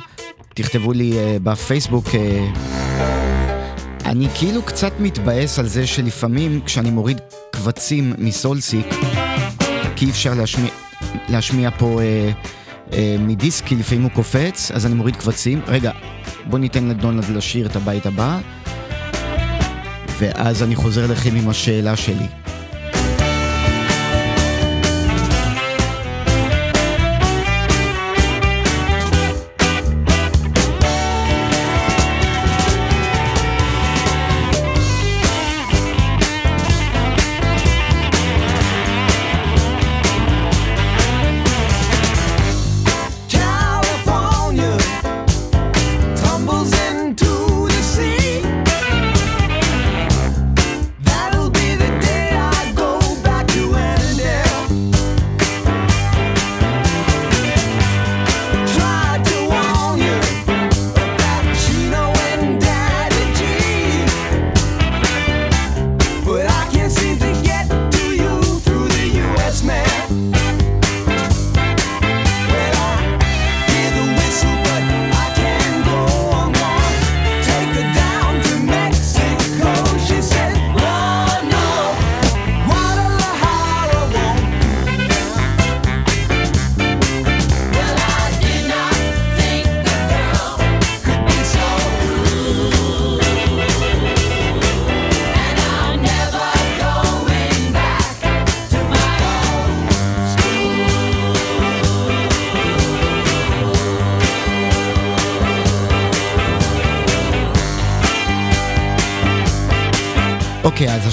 תכתבו 0.53 0.93
לי 0.93 1.17
אה, 1.17 1.37
בפייסבוק. 1.43 2.05
אה, 2.15 2.47
אני 4.05 4.27
כאילו 4.35 4.61
קצת 4.61 4.91
מתבאס 4.99 5.59
על 5.59 5.67
זה 5.67 5.87
שלפעמים 5.87 6.61
כשאני 6.65 6.91
מוריד 6.91 7.21
קבצים 7.51 8.13
מסולסיק, 8.17 8.87
כי 9.95 10.05
אי 10.05 10.11
אפשר 10.11 10.33
להשמיע, 10.33 10.71
להשמיע 11.29 11.69
פה 11.77 12.01
אה, 12.01 12.31
אה, 12.93 13.15
מדיסק, 13.19 13.65
כי 13.65 13.75
לפעמים 13.75 14.03
הוא 14.03 14.11
קופץ, 14.11 14.71
אז 14.71 14.85
אני 14.85 14.95
מוריד 14.95 15.15
קבצים. 15.15 15.61
רגע, 15.67 15.91
בוא 16.45 16.59
ניתן 16.59 16.87
לדונלד 16.87 17.29
לשיר 17.29 17.65
את 17.65 17.75
הבית 17.75 18.05
הבא, 18.05 18.39
ואז 20.23 20.63
אני 20.63 20.75
חוזר 20.75 21.05
אליכם 21.05 21.35
עם 21.35 21.49
השאלה 21.49 21.95
שלי. 21.95 22.42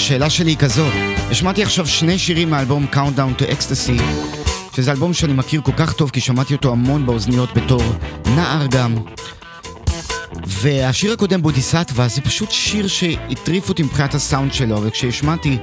השאלה 0.00 0.30
שלי 0.30 0.50
היא 0.50 0.56
כזאת. 0.56 0.92
השמעתי 1.30 1.62
עכשיו 1.62 1.86
שני 1.86 2.18
שירים 2.18 2.50
מהאלבום 2.50 2.86
Countdown 2.92 3.40
to 3.40 3.44
Ecstasy, 3.44 4.02
שזה 4.76 4.92
אלבום 4.92 5.14
שאני 5.14 5.32
מכיר 5.32 5.60
כל 5.60 5.72
כך 5.76 5.92
טוב, 5.92 6.10
כי 6.10 6.20
שמעתי 6.20 6.54
אותו 6.54 6.72
המון 6.72 7.06
באוזניות 7.06 7.54
בתור 7.54 7.82
נער 8.26 8.66
גם. 8.66 8.94
והשיר 10.46 11.12
הקודם, 11.12 11.42
בודיסטווה, 11.42 12.08
זה 12.08 12.20
פשוט 12.20 12.50
שיר 12.50 12.86
שהטריף 12.86 13.68
אותי 13.68 13.82
מבחינת 13.82 14.14
הסאונד 14.14 14.52
שלו, 14.52 14.82
וכשהשמעתי 14.82 15.58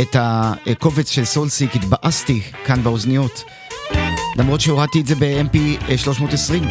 את 0.00 0.16
הקובץ 0.18 1.10
של 1.10 1.24
סולסיק 1.24 1.76
התבאסתי 1.76 2.40
כאן 2.64 2.82
באוזניות, 2.82 3.44
למרות 4.36 4.60
שהורדתי 4.60 5.00
את 5.00 5.06
זה 5.06 5.14
ב-MP 5.14 5.96
320. 5.96 6.64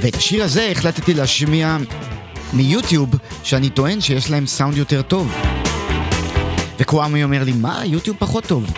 ואת 0.00 0.14
השיר 0.14 0.44
הזה 0.44 0.68
החלטתי 0.72 1.14
להשמיע 1.14 1.76
מיוטיוב, 2.52 3.10
שאני 3.42 3.70
טוען 3.70 4.00
שיש 4.00 4.30
להם 4.30 4.46
סאונד 4.46 4.76
יותר 4.76 5.02
טוב. 5.02 5.49
וקוואמי 6.80 7.24
אומר 7.24 7.44
לי, 7.44 7.52
מה? 7.52 7.82
יוטיוב 7.84 8.16
פחות 8.20 8.44
טוב. 8.44 8.72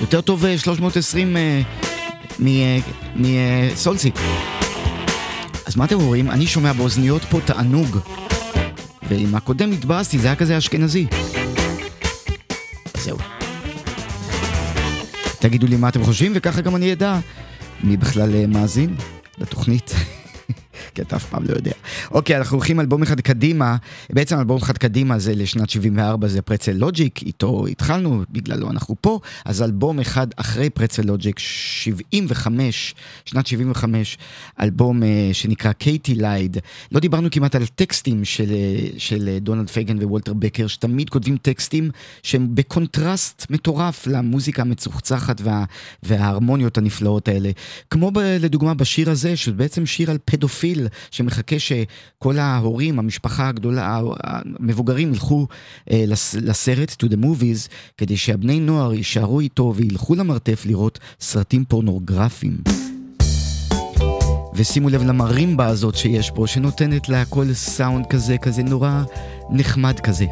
יותר 0.00 0.20
טוב 0.20 0.44
320 0.56 1.36
מסולסיק. 3.16 4.14
אז 5.66 5.76
מה 5.76 5.84
אתם 5.84 6.00
רואים? 6.00 6.30
אני 6.30 6.46
שומע 6.46 6.72
באוזניות 6.72 7.24
פה 7.24 7.40
תענוג. 7.44 7.98
ועם 9.08 9.34
הקודם 9.34 9.72
התבאסתי, 9.72 10.18
זה 10.18 10.26
היה 10.26 10.36
כזה 10.36 10.58
אשכנזי. 10.58 11.06
זהו. 12.94 13.18
תגידו 15.38 15.66
לי 15.66 15.76
מה 15.76 15.88
אתם 15.88 16.04
חושבים, 16.04 16.32
וככה 16.34 16.60
גם 16.60 16.76
אני 16.76 16.92
אדע 16.92 17.18
מי 17.84 17.96
בכלל 17.96 18.34
אה, 18.34 18.46
מאזין 18.46 18.94
לתוכנית. 19.38 19.94
כי 21.00 21.06
אתה 21.06 21.16
אף 21.16 21.26
פעם 21.26 21.44
לא 21.48 21.54
יודע. 21.54 21.72
אוקיי, 22.10 22.36
אנחנו 22.36 22.56
הולכים 22.56 22.80
אלבום 22.80 23.02
אחד 23.02 23.20
קדימה, 23.20 23.76
בעצם 24.10 24.38
אלבום 24.38 24.56
אחד 24.56 24.78
קדימה 24.78 25.18
זה 25.18 25.34
לשנת 25.34 25.70
74, 25.70 26.28
זה 26.28 26.42
Pretzel 26.42 26.72
Logic, 26.72 27.22
איתו 27.22 27.66
התחלנו, 27.66 28.22
בגללו 28.30 28.70
אנחנו 28.70 28.96
פה, 29.00 29.20
אז 29.44 29.62
אלבום 29.62 30.00
אחד 30.00 30.26
אחרי 30.36 30.70
Pretzel 30.70 31.02
Logic, 31.02 31.38
75, 31.38 32.94
שנת 33.24 33.46
75, 33.46 34.18
אלבום 34.60 35.02
אה, 35.02 35.06
שנקרא 35.32 35.72
Katy 35.72 36.14
Lied. 36.14 36.56
לא 36.92 37.00
דיברנו 37.00 37.28
כמעט 37.30 37.54
על 37.54 37.66
טקסטים 37.66 38.24
של, 38.24 38.50
אה, 38.50 38.86
של 38.98 39.38
דונלד 39.40 39.70
פייגן 39.70 39.98
ווולטר 40.02 40.32
בקר, 40.32 40.66
שתמיד 40.66 41.10
כותבים 41.10 41.36
טקסטים 41.36 41.90
שהם 42.22 42.48
בקונטרסט 42.54 43.46
מטורף 43.50 44.06
למוזיקה 44.06 44.62
המצוחצחת 44.62 45.40
וה, 45.44 45.64
וההרמוניות 46.02 46.78
הנפלאות 46.78 47.28
האלה. 47.28 47.50
כמו 47.90 48.10
ב, 48.10 48.18
לדוגמה 48.18 48.74
בשיר 48.74 49.10
הזה, 49.10 49.36
שבעצם 49.36 49.86
שיר 49.86 50.10
על 50.10 50.18
פדופיל. 50.24 50.86
שמחכה 51.10 51.56
שכל 51.58 52.38
ההורים, 52.38 52.98
המשפחה 52.98 53.48
הגדולה, 53.48 54.00
המבוגרים 54.24 55.12
ילכו 55.12 55.46
אה, 55.90 56.04
לסרט, 56.42 56.90
to 57.02 57.06
the 57.06 57.16
movies, 57.24 57.68
כדי 57.96 58.16
שהבני 58.16 58.60
נוער 58.60 58.94
יישארו 58.94 59.40
איתו 59.40 59.72
וילכו 59.76 60.14
למרתף 60.14 60.62
לראות 60.66 60.98
סרטים 61.20 61.64
פורנוגרפיים. 61.64 62.56
ושימו 64.54 64.88
לב 64.88 65.02
למרימבה 65.02 65.66
הזאת 65.66 65.96
שיש 65.96 66.30
פה, 66.30 66.46
שנותנת 66.46 67.08
להכל 67.08 67.52
סאונד 67.52 68.06
כזה, 68.06 68.38
כזה 68.38 68.62
נורא 68.62 69.02
נחמד 69.50 70.00
כזה. 70.00 70.26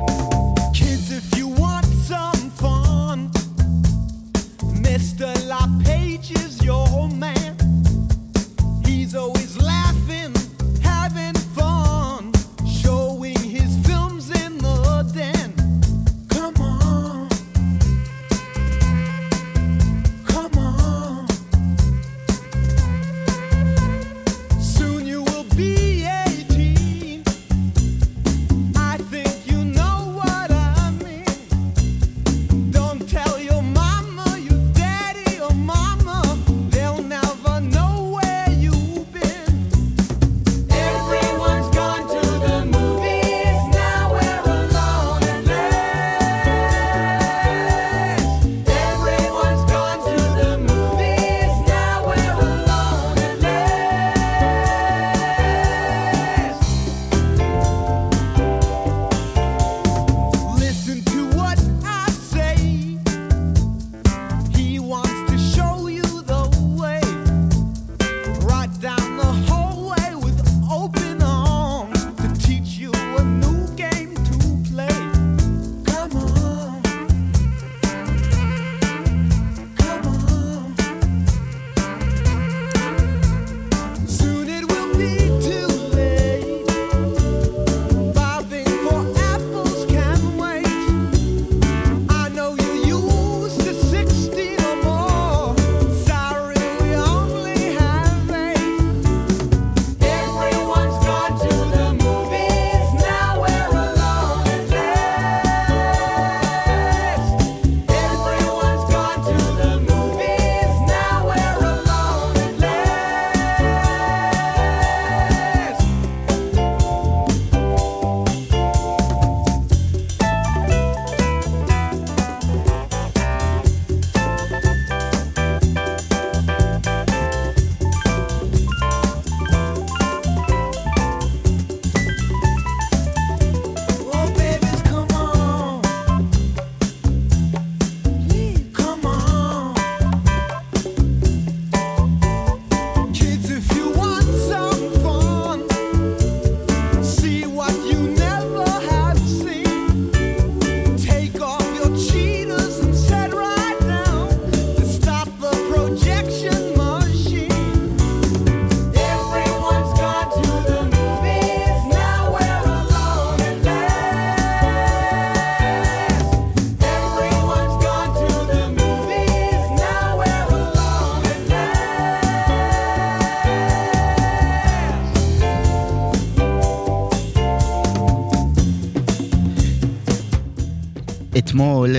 אתמול 181.59 181.97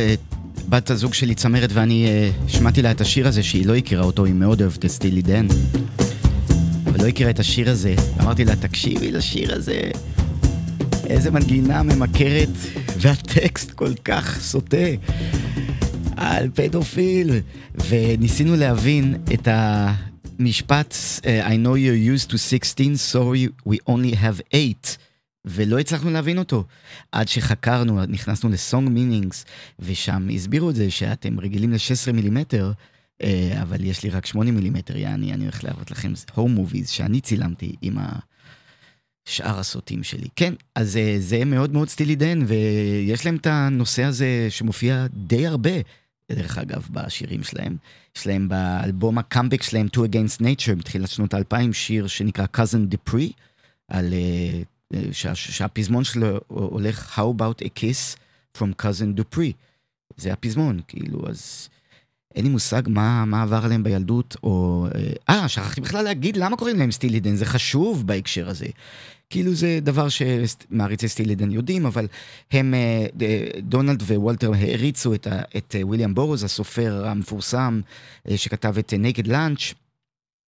בת 0.70 0.90
הזוג 0.90 1.14
שלי 1.14 1.36
צמרת 1.36 1.70
ואני 1.74 2.06
אה, 2.06 2.30
שמעתי 2.48 2.82
לה 2.82 2.92
את 2.92 3.02
השיר 3.02 3.28
הזה 3.28 3.44
שהיא 3.44 3.66
לא 3.66 3.76
הכירה 3.76 4.04
אותו, 4.04 4.26
היא 4.26 4.34
מאוד 4.34 4.62
אוהבת 4.62 4.86
את 4.86 4.92
סטילי 4.92 5.22
דן. 5.22 5.48
אבל 6.86 7.02
לא 7.02 7.08
הכירה 7.08 7.30
את 7.30 7.40
השיר 7.40 7.70
הזה. 7.70 7.96
אמרתי 8.22 8.46
לה, 8.46 8.56
תקשיבי 8.56 9.12
לשיר 9.12 9.56
הזה, 9.56 9.82
איזה 11.08 11.32
מנגינה 11.32 11.84
ממכרת 11.84 12.50
והטקסט 12.98 13.72
כל 13.72 13.94
כך 14.06 14.40
סוטה 14.42 14.78
על 16.18 16.50
פדופיל, 16.54 17.32
וניסינו 17.90 18.56
להבין 18.56 19.16
את 19.34 19.48
המשפט 19.52 20.96
I 21.24 21.56
know 21.56 21.76
you're 21.76 22.20
used 22.20 22.30
to 22.30 22.38
16, 22.38 22.96
sorry 22.96 23.50
we 23.66 23.78
only 23.88 24.16
have 24.16 24.42
8. 24.54 25.09
ולא 25.50 25.80
הצלחנו 25.80 26.12
להבין 26.12 26.38
אותו. 26.38 26.64
עד 27.12 27.28
שחקרנו, 27.28 28.06
נכנסנו 28.06 28.50
ל 28.50 28.58
Song 28.58 28.90
Meanings, 28.90 29.46
ושם 29.80 30.28
הסבירו 30.36 30.70
את 30.70 30.76
זה 30.76 30.92
שאתם 30.92 31.40
רגילים 31.40 31.72
ל-16 31.72 32.12
מילימטר, 32.14 32.72
אה, 33.24 33.60
אבל 33.62 33.84
יש 33.84 34.04
לי 34.04 34.10
רק 34.10 34.26
8 34.26 34.52
מילימטר, 34.52 34.98
יעני, 34.98 35.34
אני 35.34 35.44
הולך 35.44 35.64
להראות 35.64 35.92
לכם 35.92 36.14
home 36.34 36.52
movies 36.52 36.90
שאני 36.90 37.22
צילמתי 37.22 37.76
עם 37.82 37.98
שאר 39.26 39.60
הסוטים 39.60 40.04
שלי. 40.04 40.28
כן, 40.36 40.54
אז 40.76 40.98
אה, 40.98 41.16
זה 41.20 41.46
מאוד 41.46 41.74
מאוד 41.74 41.90
סטילי 41.90 42.16
דן, 42.16 42.40
ויש 42.48 43.26
להם 43.26 43.36
את 43.36 43.48
הנושא 43.48 44.04
הזה 44.04 44.48
שמופיע 44.50 45.06
די 45.14 45.48
הרבה, 45.48 45.72
דרך 46.32 46.58
אגב, 46.58 46.88
בשירים 46.92 47.44
שלהם. 47.44 47.78
יש 48.18 48.28
להם 48.28 48.50
באלבום 48.50 49.18
הקאמבק 49.18 49.64
שלהם, 49.64 49.88
Two 49.96 50.00
Against 50.00 50.42
Nature, 50.42 50.76
בתחילת 50.76 51.10
שנות 51.10 51.34
האלפיים, 51.34 51.74
שיר 51.74 52.08
שנקרא 52.08 52.46
Cousin 52.58 52.94
Dupree, 52.94 53.32
על... 53.88 54.14
Uh, 54.14 54.79
שה, 55.12 55.36
שהפזמון 55.36 56.04
שלו 56.04 56.40
הולך 56.48 57.20
How 57.20 57.42
about 57.42 57.64
a 57.64 57.68
kiss 57.80 58.18
from 58.58 58.82
cousin 58.82 59.20
Dupree. 59.20 59.54
זה 60.18 60.34
הפזמון, 60.34 60.80
כאילו, 60.88 61.30
אז 61.30 61.70
אין 62.36 62.44
לי 62.44 62.50
מושג 62.50 62.82
מה, 62.88 63.26
מה 63.26 63.42
עבר 63.42 63.66
עליהם 63.66 63.84
בילדות, 63.84 64.36
או... 64.44 64.88
אה, 65.30 65.50
שכחתי 65.50 65.82
בכלל 65.82 66.04
להגיד 66.04 66.38
למה 66.38 66.58
קוראים 66.58 66.78
להם 66.80 66.92
סטילידן, 66.92 67.36
זה 67.36 67.46
חשוב 67.46 68.08
בהקשר 68.08 68.50
הזה. 68.50 68.66
כאילו 69.30 69.54
זה 69.54 69.80
דבר 69.82 70.08
שמעריצי 70.10 71.08
סטילידן 71.08 71.52
יודעים, 71.52 71.86
אבל 71.86 72.08
הם, 72.52 72.74
אה, 72.74 73.06
דונלד 73.62 74.02
ווולטר 74.02 74.54
העריצו 74.54 75.14
את, 75.14 75.28
את 75.58 75.76
וויליאם 75.82 76.16
בורוז, 76.16 76.44
הסופר 76.44 77.08
המפורסם, 77.08 77.82
אה, 78.30 78.38
שכתב 78.38 78.78
את 78.78 78.94
נקד 79.00 79.28
לאנץ' 79.28 79.74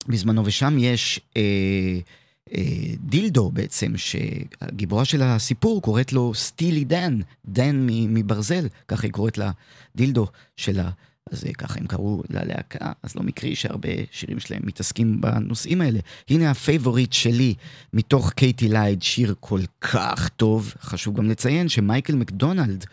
בזמנו, 0.08 0.46
ושם 0.46 0.78
יש... 0.80 1.20
אה, 1.38 1.42
אה, 1.42 2.00
דילדו 3.00 3.52
בעצם, 3.52 3.94
שהגיבורה 3.98 5.06
של 5.06 5.22
הסיפור 5.22 5.82
קוראת 5.82 6.14
לו 6.14 6.34
Steely 6.34 6.84
Dan, 6.84 7.20
דן 7.46 7.88
מברזל, 7.90 8.68
ככה 8.88 9.08
היא 9.08 9.14
קוראת 9.14 9.38
לה 9.38 9.52
דילדו 9.96 10.28
שלה. 10.56 10.90
אז 11.32 11.44
ככה 11.58 11.80
הם 11.80 11.88
קראו 11.88 12.24
ללהקה, 12.30 12.92
אז 13.04 13.16
לא 13.16 13.24
מקרי 13.24 13.56
שהרבה 13.56 13.90
שירים 14.12 14.40
שלהם 14.40 14.62
מתעסקים 14.66 15.22
בנושאים 15.22 15.82
האלה. 15.82 16.00
הנה 16.30 16.52
ה 16.52 16.59
favorite 16.59 17.14
שלי 17.14 17.54
מתוך 17.94 18.32
Katy 18.32 18.68
Lied, 18.68 19.02
שיר 19.02 19.36
כל 19.40 19.62
כך 19.82 20.30
טוב. 20.30 20.74
חשוב 20.82 21.16
גם 21.16 21.30
לציין 21.30 21.70
שמייקל 21.70 22.16
מקדונלד, 22.16 22.86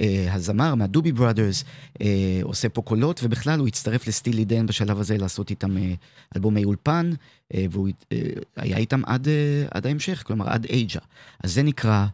אה, 0.00 0.34
הזמר 0.34 0.74
מה 0.74 0.83
Doobie 0.83 1.12
Brothers, 1.12 1.64
אה, 2.02 2.40
עושה 2.42 2.68
פה 2.68 2.82
קולות, 2.82 3.20
ובכלל 3.22 3.58
הוא 3.58 3.68
הצטרף 3.68 4.06
לסטילי 4.06 4.44
דן 4.44 4.66
בשלב 4.66 5.00
הזה 5.00 5.18
לעשות 5.18 5.50
איתם 5.50 5.76
אה, 5.76 5.94
אלבומי 6.36 6.64
אולפן, 6.64 7.10
אה, 7.54 7.64
והוא 7.70 7.88
אה, 8.12 8.18
היה 8.56 8.76
איתם 8.76 9.02
עד, 9.06 9.28
אה, 9.28 9.64
עד 9.70 9.86
ההמשך, 9.86 10.22
כלומר 10.26 10.48
עד 10.48 10.64
אייג'ה. 10.64 11.00
אז 11.44 11.54
זה 11.54 11.62
נקרא, 11.62 12.06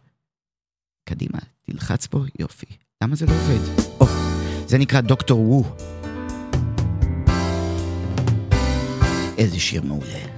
קדימה, 1.09 1.39
תלחץ 1.65 2.07
פה, 2.07 2.23
יופי. 2.39 2.65
למה 3.03 3.15
זה 3.15 3.25
לא 3.25 3.31
עובד? 3.31 3.87
Oh. 4.01 4.36
זה 4.67 4.77
נקרא 4.77 5.01
דוקטור 5.01 5.39
וו. 5.39 5.63
איזה 9.37 9.59
שיר 9.59 9.81
מעולה. 9.81 10.37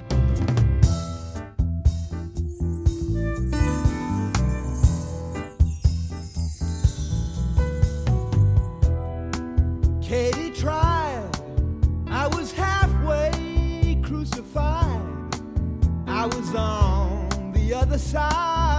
side 18.12 18.79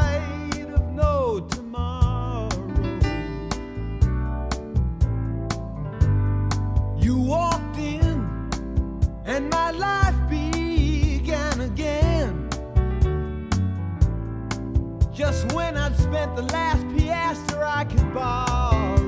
and 9.30 9.48
my 9.48 9.70
life 9.70 10.18
began 10.28 11.60
again. 11.60 12.50
Just 15.14 15.52
when 15.52 15.76
I'd 15.76 15.96
spent 15.96 16.34
the 16.34 16.42
last 16.42 16.82
piastre 16.88 17.62
I 17.62 17.84
could 17.84 18.12
borrow. 18.12 18.99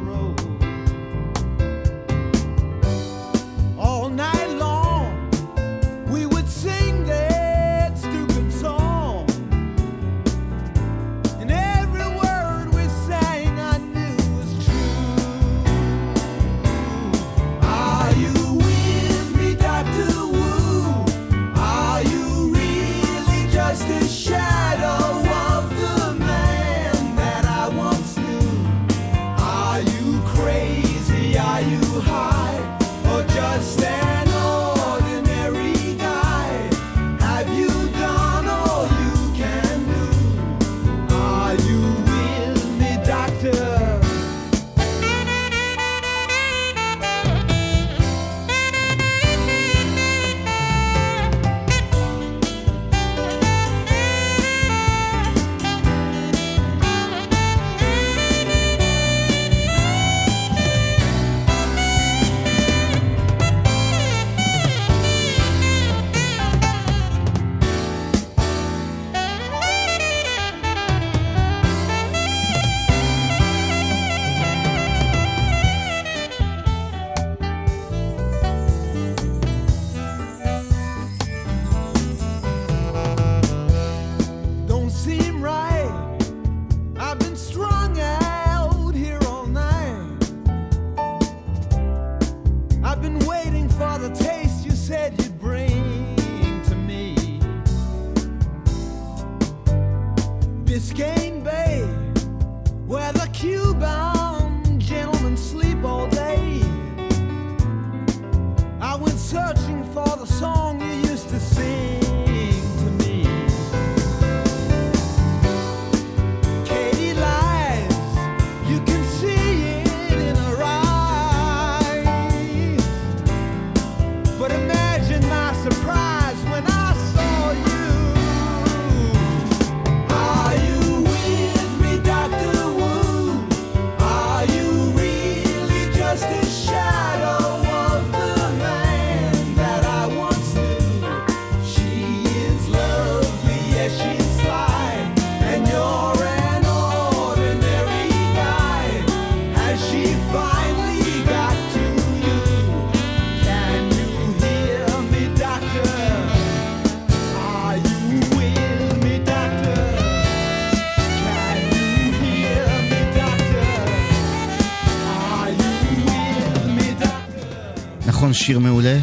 ראשון, 168.33 168.47
שיר 168.47 168.59
מעולה. 168.59 168.99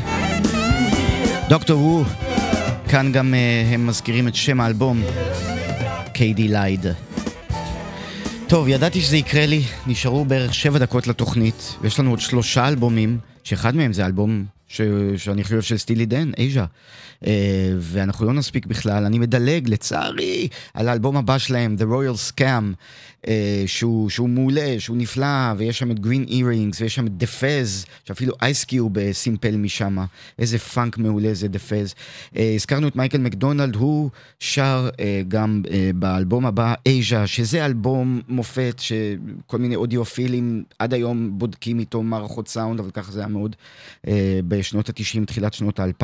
Doctor 1.49 1.82
Wu, 1.82 2.03
כאן 2.89 3.11
גם 3.11 3.34
אה, 3.34 3.74
הם 3.73 3.88
מזכירים 3.88 4.27
את 4.27 4.36
שם 4.36 4.61
האלבום, 4.61 5.01
Katy 6.13 6.47
Lied. 6.47 6.86
טוב, 8.47 8.67
ידעתי 8.67 9.01
שזה 9.01 9.17
יקרה 9.17 9.45
לי, 9.45 9.61
נשארו 9.88 10.25
בערך 10.25 10.53
שבע 10.53 10.80
דקות 10.80 11.07
לתוכנית, 11.07 11.75
ויש 11.82 11.99
לנו 11.99 12.09
עוד 12.09 12.19
שלושה 12.19 12.67
אלבומים, 12.67 13.17
שאחד 13.43 13.75
מהם 13.75 13.93
זה 13.93 14.05
אלבום 14.05 14.45
ש... 14.67 14.82
שאני 15.17 15.43
חושב 15.43 15.61
של 15.61 15.77
Steely 15.78 16.05
Dan, 16.05 16.32
Aja. 16.38 16.65
אה, 17.24 17.28
ואנחנו 17.80 18.25
לא 18.25 18.34
נספיק 18.34 18.65
בכלל, 18.65 19.05
אני 19.05 19.19
מדלג 19.19 19.69
לצערי 19.69 20.47
על 20.73 20.89
האלבום 20.89 21.17
הבא 21.17 21.38
שלהם, 21.38 21.75
The 21.80 21.84
Royal 21.84 22.32
Scam. 22.32 22.63
שהוא, 23.65 24.09
שהוא 24.09 24.30
מעולה, 24.30 24.76
שהוא 24.80 24.97
נפלא, 24.97 25.53
ויש 25.57 25.80
שם 25.80 25.91
את 25.91 25.99
Green 25.99 26.26
Earrings, 26.28 26.82
ויש 26.82 26.95
שם 26.95 27.07
את 27.07 27.17
The 27.17 27.28
Fez, 27.28 27.86
שאפילו 28.05 28.34
Ice 28.41 28.72
Cube 28.72 29.11
סימפל 29.11 29.57
משם, 29.57 29.97
איזה 30.39 30.59
פאנק 30.59 30.97
מעולה 30.97 31.34
זה 31.34 31.47
The 31.47 31.59
Fez. 31.59 31.95
אה, 32.38 32.51
הזכרנו 32.55 32.88
את 32.88 32.95
מייקל 32.95 33.17
מקדונלד, 33.17 33.76
הוא 33.76 34.09
שר 34.39 34.89
אה, 34.99 35.22
גם 35.28 35.63
באלבום 35.95 36.45
הבא, 36.45 36.74
Aja, 36.86 37.28
שזה 37.28 37.65
אלבום 37.65 38.22
מופת, 38.28 38.76
שכל 38.80 39.57
מיני 39.57 39.76
אודיופילים 39.76 40.63
עד 40.80 40.93
היום 40.93 41.39
בודקים 41.39 41.80
איתו 41.80 42.03
מערכות 42.03 42.47
סאונד, 42.47 42.80
אבל 42.80 42.91
ככה 42.91 43.11
זה 43.11 43.20
היה 43.20 43.28
מאוד 43.28 43.55
בשנות 44.47 44.89
ה-90, 44.89 45.26
תחילת 45.26 45.53
שנות 45.53 45.80
ה-2000. 45.80 46.03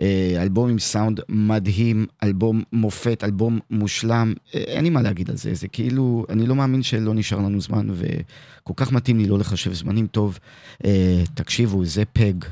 אה, 0.00 0.42
אלבום 0.42 0.70
עם 0.70 0.78
סאונד 0.78 1.20
מדהים, 1.28 2.06
אלבום 2.22 2.62
מופת, 2.72 3.24
אלבום 3.24 3.58
מושלם, 3.70 4.34
אה, 4.54 4.60
אין 4.60 4.84
לי 4.84 4.90
מה 4.90 5.02
להגיד 5.02 5.30
על 5.30 5.36
זה, 5.36 5.54
זה 5.54 5.68
כאילו, 5.68 6.26
אני 6.28 6.46
לא 6.46 6.54
מאמין 6.54 6.82
שלא 6.82 7.14
נשאר 7.14 7.38
לנו 7.38 7.60
זמן, 7.60 7.86
וכל 7.90 8.74
כך 8.76 8.92
מתאים 8.92 9.18
לי 9.18 9.26
לא 9.26 9.38
לחשב 9.38 9.72
זמנים 9.72 10.06
טוב. 10.06 10.38
אה, 10.84 11.22
תקשיבו, 11.34 11.84
זה 11.84 12.02
פג. 12.12 12.44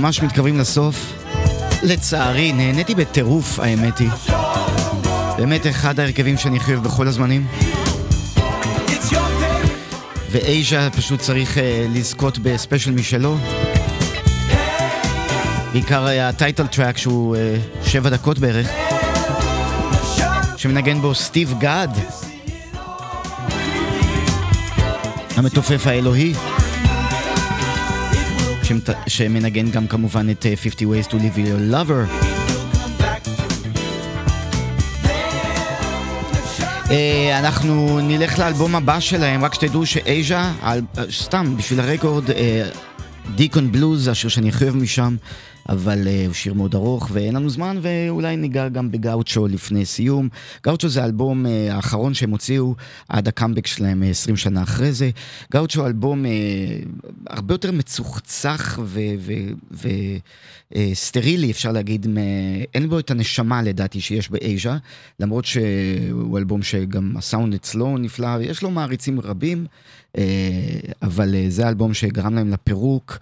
ממש 0.00 0.22
מתקרבים 0.22 0.58
לסוף. 0.58 1.12
לצערי, 1.82 2.52
נהניתי 2.52 2.94
בטירוף, 2.94 3.58
האמת 3.58 3.98
היא. 3.98 4.08
באמת 5.36 5.66
אחד 5.66 6.00
ההרכבים 6.00 6.36
שאני 6.36 6.60
חייב 6.60 6.82
בכל 6.82 7.08
הזמנים. 7.08 7.46
ו 10.30 10.44
Aja 10.44 10.88
פשוט 10.96 11.20
צריך 11.20 11.56
אה, 11.56 11.60
לזכות 11.94 12.38
בספיישל 12.38 12.90
משלו. 12.90 13.36
בעיקר 15.72 16.06
ה 16.20 16.28
title 16.28 16.66
track 16.66 16.98
שהוא 16.98 17.36
אה, 17.36 17.88
שבע 17.88 18.10
דקות 18.10 18.38
בערך. 18.38 18.68
שמנגן 20.56 21.00
בו 21.00 21.14
סטיב 21.14 21.54
גאד. 21.58 21.98
המתופף 25.36 25.86
האלוהי. 25.86 26.34
שמנגן 29.06 29.70
גם 29.70 29.86
כמובן 29.86 30.30
את 30.30 30.46
50 30.62 30.92
אה, 30.92 31.00
Ways 31.00 31.06
to 31.06 31.12
Live 31.12 31.36
Your 31.36 31.74
Lover. 31.74 32.30
Uh, 36.86 36.92
אנחנו 37.38 38.00
נלך 38.02 38.38
לאלבום 38.38 38.74
הבא 38.74 39.00
שלהם, 39.00 39.44
רק 39.44 39.54
שתדעו 39.54 39.86
שאייז'ה, 39.86 40.52
uh, 40.62 40.66
סתם 41.10 41.56
בשביל 41.56 41.80
הרקורד, 41.80 42.24
דיקון 43.34 43.72
בלוז, 43.72 44.08
השיר 44.08 44.30
שאני 44.30 44.52
חייב 44.52 44.76
משם, 44.76 45.16
אבל 45.70 46.04
uh, 46.04 46.26
הוא 46.26 46.34
שיר 46.34 46.54
מאוד 46.54 46.74
ארוך 46.74 47.08
ואין 47.12 47.34
לנו 47.36 47.50
זמן, 47.50 47.78
ואולי 47.82 48.36
ניגע 48.36 48.68
גם 48.68 48.90
בגאוצ'ו 48.90 49.46
לפני 49.46 49.84
סיום. 49.84 50.28
גאוצ'ו 50.64 50.88
זה 50.88 51.02
האלבום 51.02 51.46
uh, 51.46 51.48
האחרון 51.72 52.14
שהם 52.14 52.30
הוציאו 52.30 52.74
עד 53.08 53.28
הקאמבק 53.28 53.66
שלהם 53.66 54.02
20 54.10 54.36
שנה 54.36 54.62
אחרי 54.62 54.92
זה. 54.92 55.10
גאוצ'ו 55.52 55.86
אלבום 55.86 56.24
uh, 56.24 56.28
הרבה 57.26 57.54
יותר 57.54 57.72
מצוחצח 57.72 58.78
וסטרילי, 60.72 61.50
אפשר 61.50 61.72
להגיד, 61.72 62.06
מ... 62.08 62.16
אין 62.74 62.88
בו 62.88 62.98
את 62.98 63.10
הנשמה 63.10 63.62
לדעתי 63.62 64.00
שיש 64.00 64.30
באייז'ה, 64.30 64.76
למרות 65.20 65.44
שהוא 65.44 66.38
אלבום 66.38 66.62
שגם 66.62 67.16
הסאונד 67.16 67.54
אצלו 67.54 67.98
נפלא, 67.98 68.28
יש 68.40 68.62
לו 68.62 68.70
מעריצים 68.70 69.20
רבים. 69.20 69.66
אה, 70.18 70.22
אבל 71.02 71.34
אה, 71.34 71.44
זה 71.48 71.66
האלבום 71.66 71.94
שגרם 71.94 72.34
להם 72.34 72.50
לפירוק. 72.50 73.18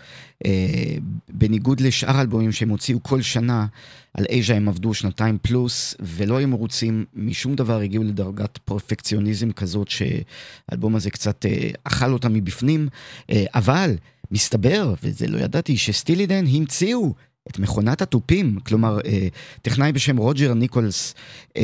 אה, 0.46 0.96
בניגוד 1.28 1.80
לשאר 1.80 2.16
האלבומים 2.16 2.52
שהם 2.52 2.68
הוציאו 2.68 3.02
כל 3.02 3.22
שנה, 3.22 3.66
על 4.14 4.24
אייז'ה 4.30 4.54
הם 4.54 4.68
עבדו 4.68 4.94
שנתיים 4.94 5.38
פלוס, 5.42 5.94
ולא 6.00 6.36
היו 6.36 6.48
מרוצים 6.48 7.04
משום 7.14 7.54
דבר, 7.54 7.80
הגיעו 7.80 8.04
לדרגת 8.04 8.58
פרפקציוניזם 8.58 9.52
כזאת, 9.52 9.88
שהאלבום 9.88 10.96
הזה 10.96 11.10
קצת 11.10 11.46
אכל 11.84 12.12
אותם 12.12 12.32
מבפנים, 12.32 12.88
אבל 13.32 13.96
מסתבר, 14.30 14.94
וזה 15.02 15.26
לא 15.26 15.38
ידעתי, 15.38 15.76
שסטילידן 15.76 16.44
המציאו 16.46 17.14
את 17.50 17.58
מכונת 17.58 18.02
התופים, 18.02 18.58
כלומר, 18.66 18.98
אה, 19.06 19.28
טכנאי 19.62 19.92
בשם 19.92 20.16
רוג'ר 20.16 20.54
ניקולס 20.54 21.14
אה, 21.56 21.62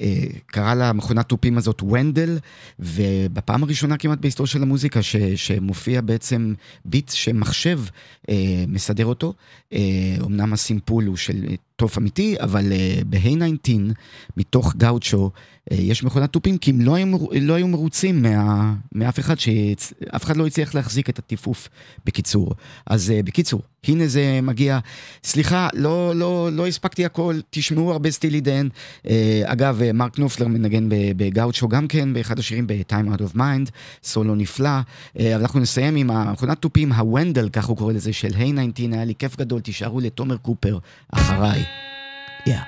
אה, 0.00 0.24
קרא 0.46 0.74
למכונת 0.74 1.28
תופים 1.28 1.58
הזאת 1.58 1.82
ונדל, 1.82 2.38
ובפעם 2.78 3.62
הראשונה 3.62 3.96
כמעט 3.96 4.18
בהיסטוריה 4.18 4.48
של 4.48 4.62
המוזיקה, 4.62 5.02
ש, 5.02 5.16
שמופיע 5.16 6.00
בעצם 6.00 6.54
ביט 6.84 7.10
שמחשב 7.10 7.80
אה, 8.28 8.64
מסדר 8.68 9.06
אותו, 9.06 9.34
אה, 9.72 9.78
אמנם 10.26 10.52
הסימפול 10.52 11.04
הוא 11.04 11.16
של 11.16 11.46
תוף 11.80 11.98
אמיתי, 11.98 12.36
אבל 12.40 12.72
uh, 12.72 13.04
ב-A19, 13.04 13.70
מתוך 14.36 14.74
גאוצ'ו, 14.76 15.30
uh, 15.30 15.74
יש 15.74 16.04
מכונת 16.04 16.32
תופים, 16.32 16.58
כי 16.58 16.70
הם 16.70 16.80
לא 16.80 16.94
היו, 16.94 17.06
לא 17.40 17.54
היו 17.54 17.68
מרוצים 17.68 18.22
מה, 18.22 18.74
מאף 18.92 19.18
אחד, 19.18 19.38
שאף 19.38 20.24
אחד 20.24 20.36
לא 20.36 20.46
הצליח 20.46 20.74
להחזיק 20.74 21.10
את 21.10 21.18
הטיפוף, 21.18 21.68
בקיצור. 22.04 22.52
אז 22.86 23.10
uh, 23.10 23.22
בקיצור, 23.22 23.62
הנה 23.88 24.06
זה 24.06 24.40
מגיע. 24.42 24.78
סליחה, 25.24 25.68
לא, 25.74 26.12
לא, 26.16 26.48
לא 26.52 26.66
הספקתי 26.66 27.04
הכל, 27.04 27.40
תשמעו 27.50 27.92
הרבה 27.92 28.10
סטילי 28.10 28.40
דן. 28.40 28.68
Uh, 29.02 29.08
אגב, 29.44 29.80
uh, 29.80 29.92
מרק 29.92 30.18
נופלר 30.18 30.48
מנגן 30.48 30.86
בגאוצ'ו 30.88 31.68
גם 31.68 31.88
כן, 31.88 32.12
באחד 32.12 32.38
השירים 32.38 32.66
ב-Time 32.66 33.14
Out 33.14 33.20
of 33.20 33.36
Mind, 33.36 33.70
סולו 34.02 34.34
נפלא. 34.34 34.68
Uh, 34.78 35.20
אבל 35.20 35.40
אנחנו 35.40 35.60
נסיים 35.60 35.96
עם 35.96 36.10
המכונת 36.10 36.58
תופים, 36.58 36.92
הוונדל, 36.92 37.48
כך 37.48 37.64
הוא 37.66 37.76
קורא 37.76 37.92
לזה, 37.92 38.12
של 38.12 38.30
היי 38.34 38.52
19, 38.52 38.96
היה 38.96 39.04
לי 39.04 39.14
כיף 39.14 39.36
גדול, 39.36 39.60
תישארו 39.60 40.00
לתומר 40.00 40.36
קופר 40.36 40.78
אחריי. 41.12 41.64
Yeah. 42.44 42.64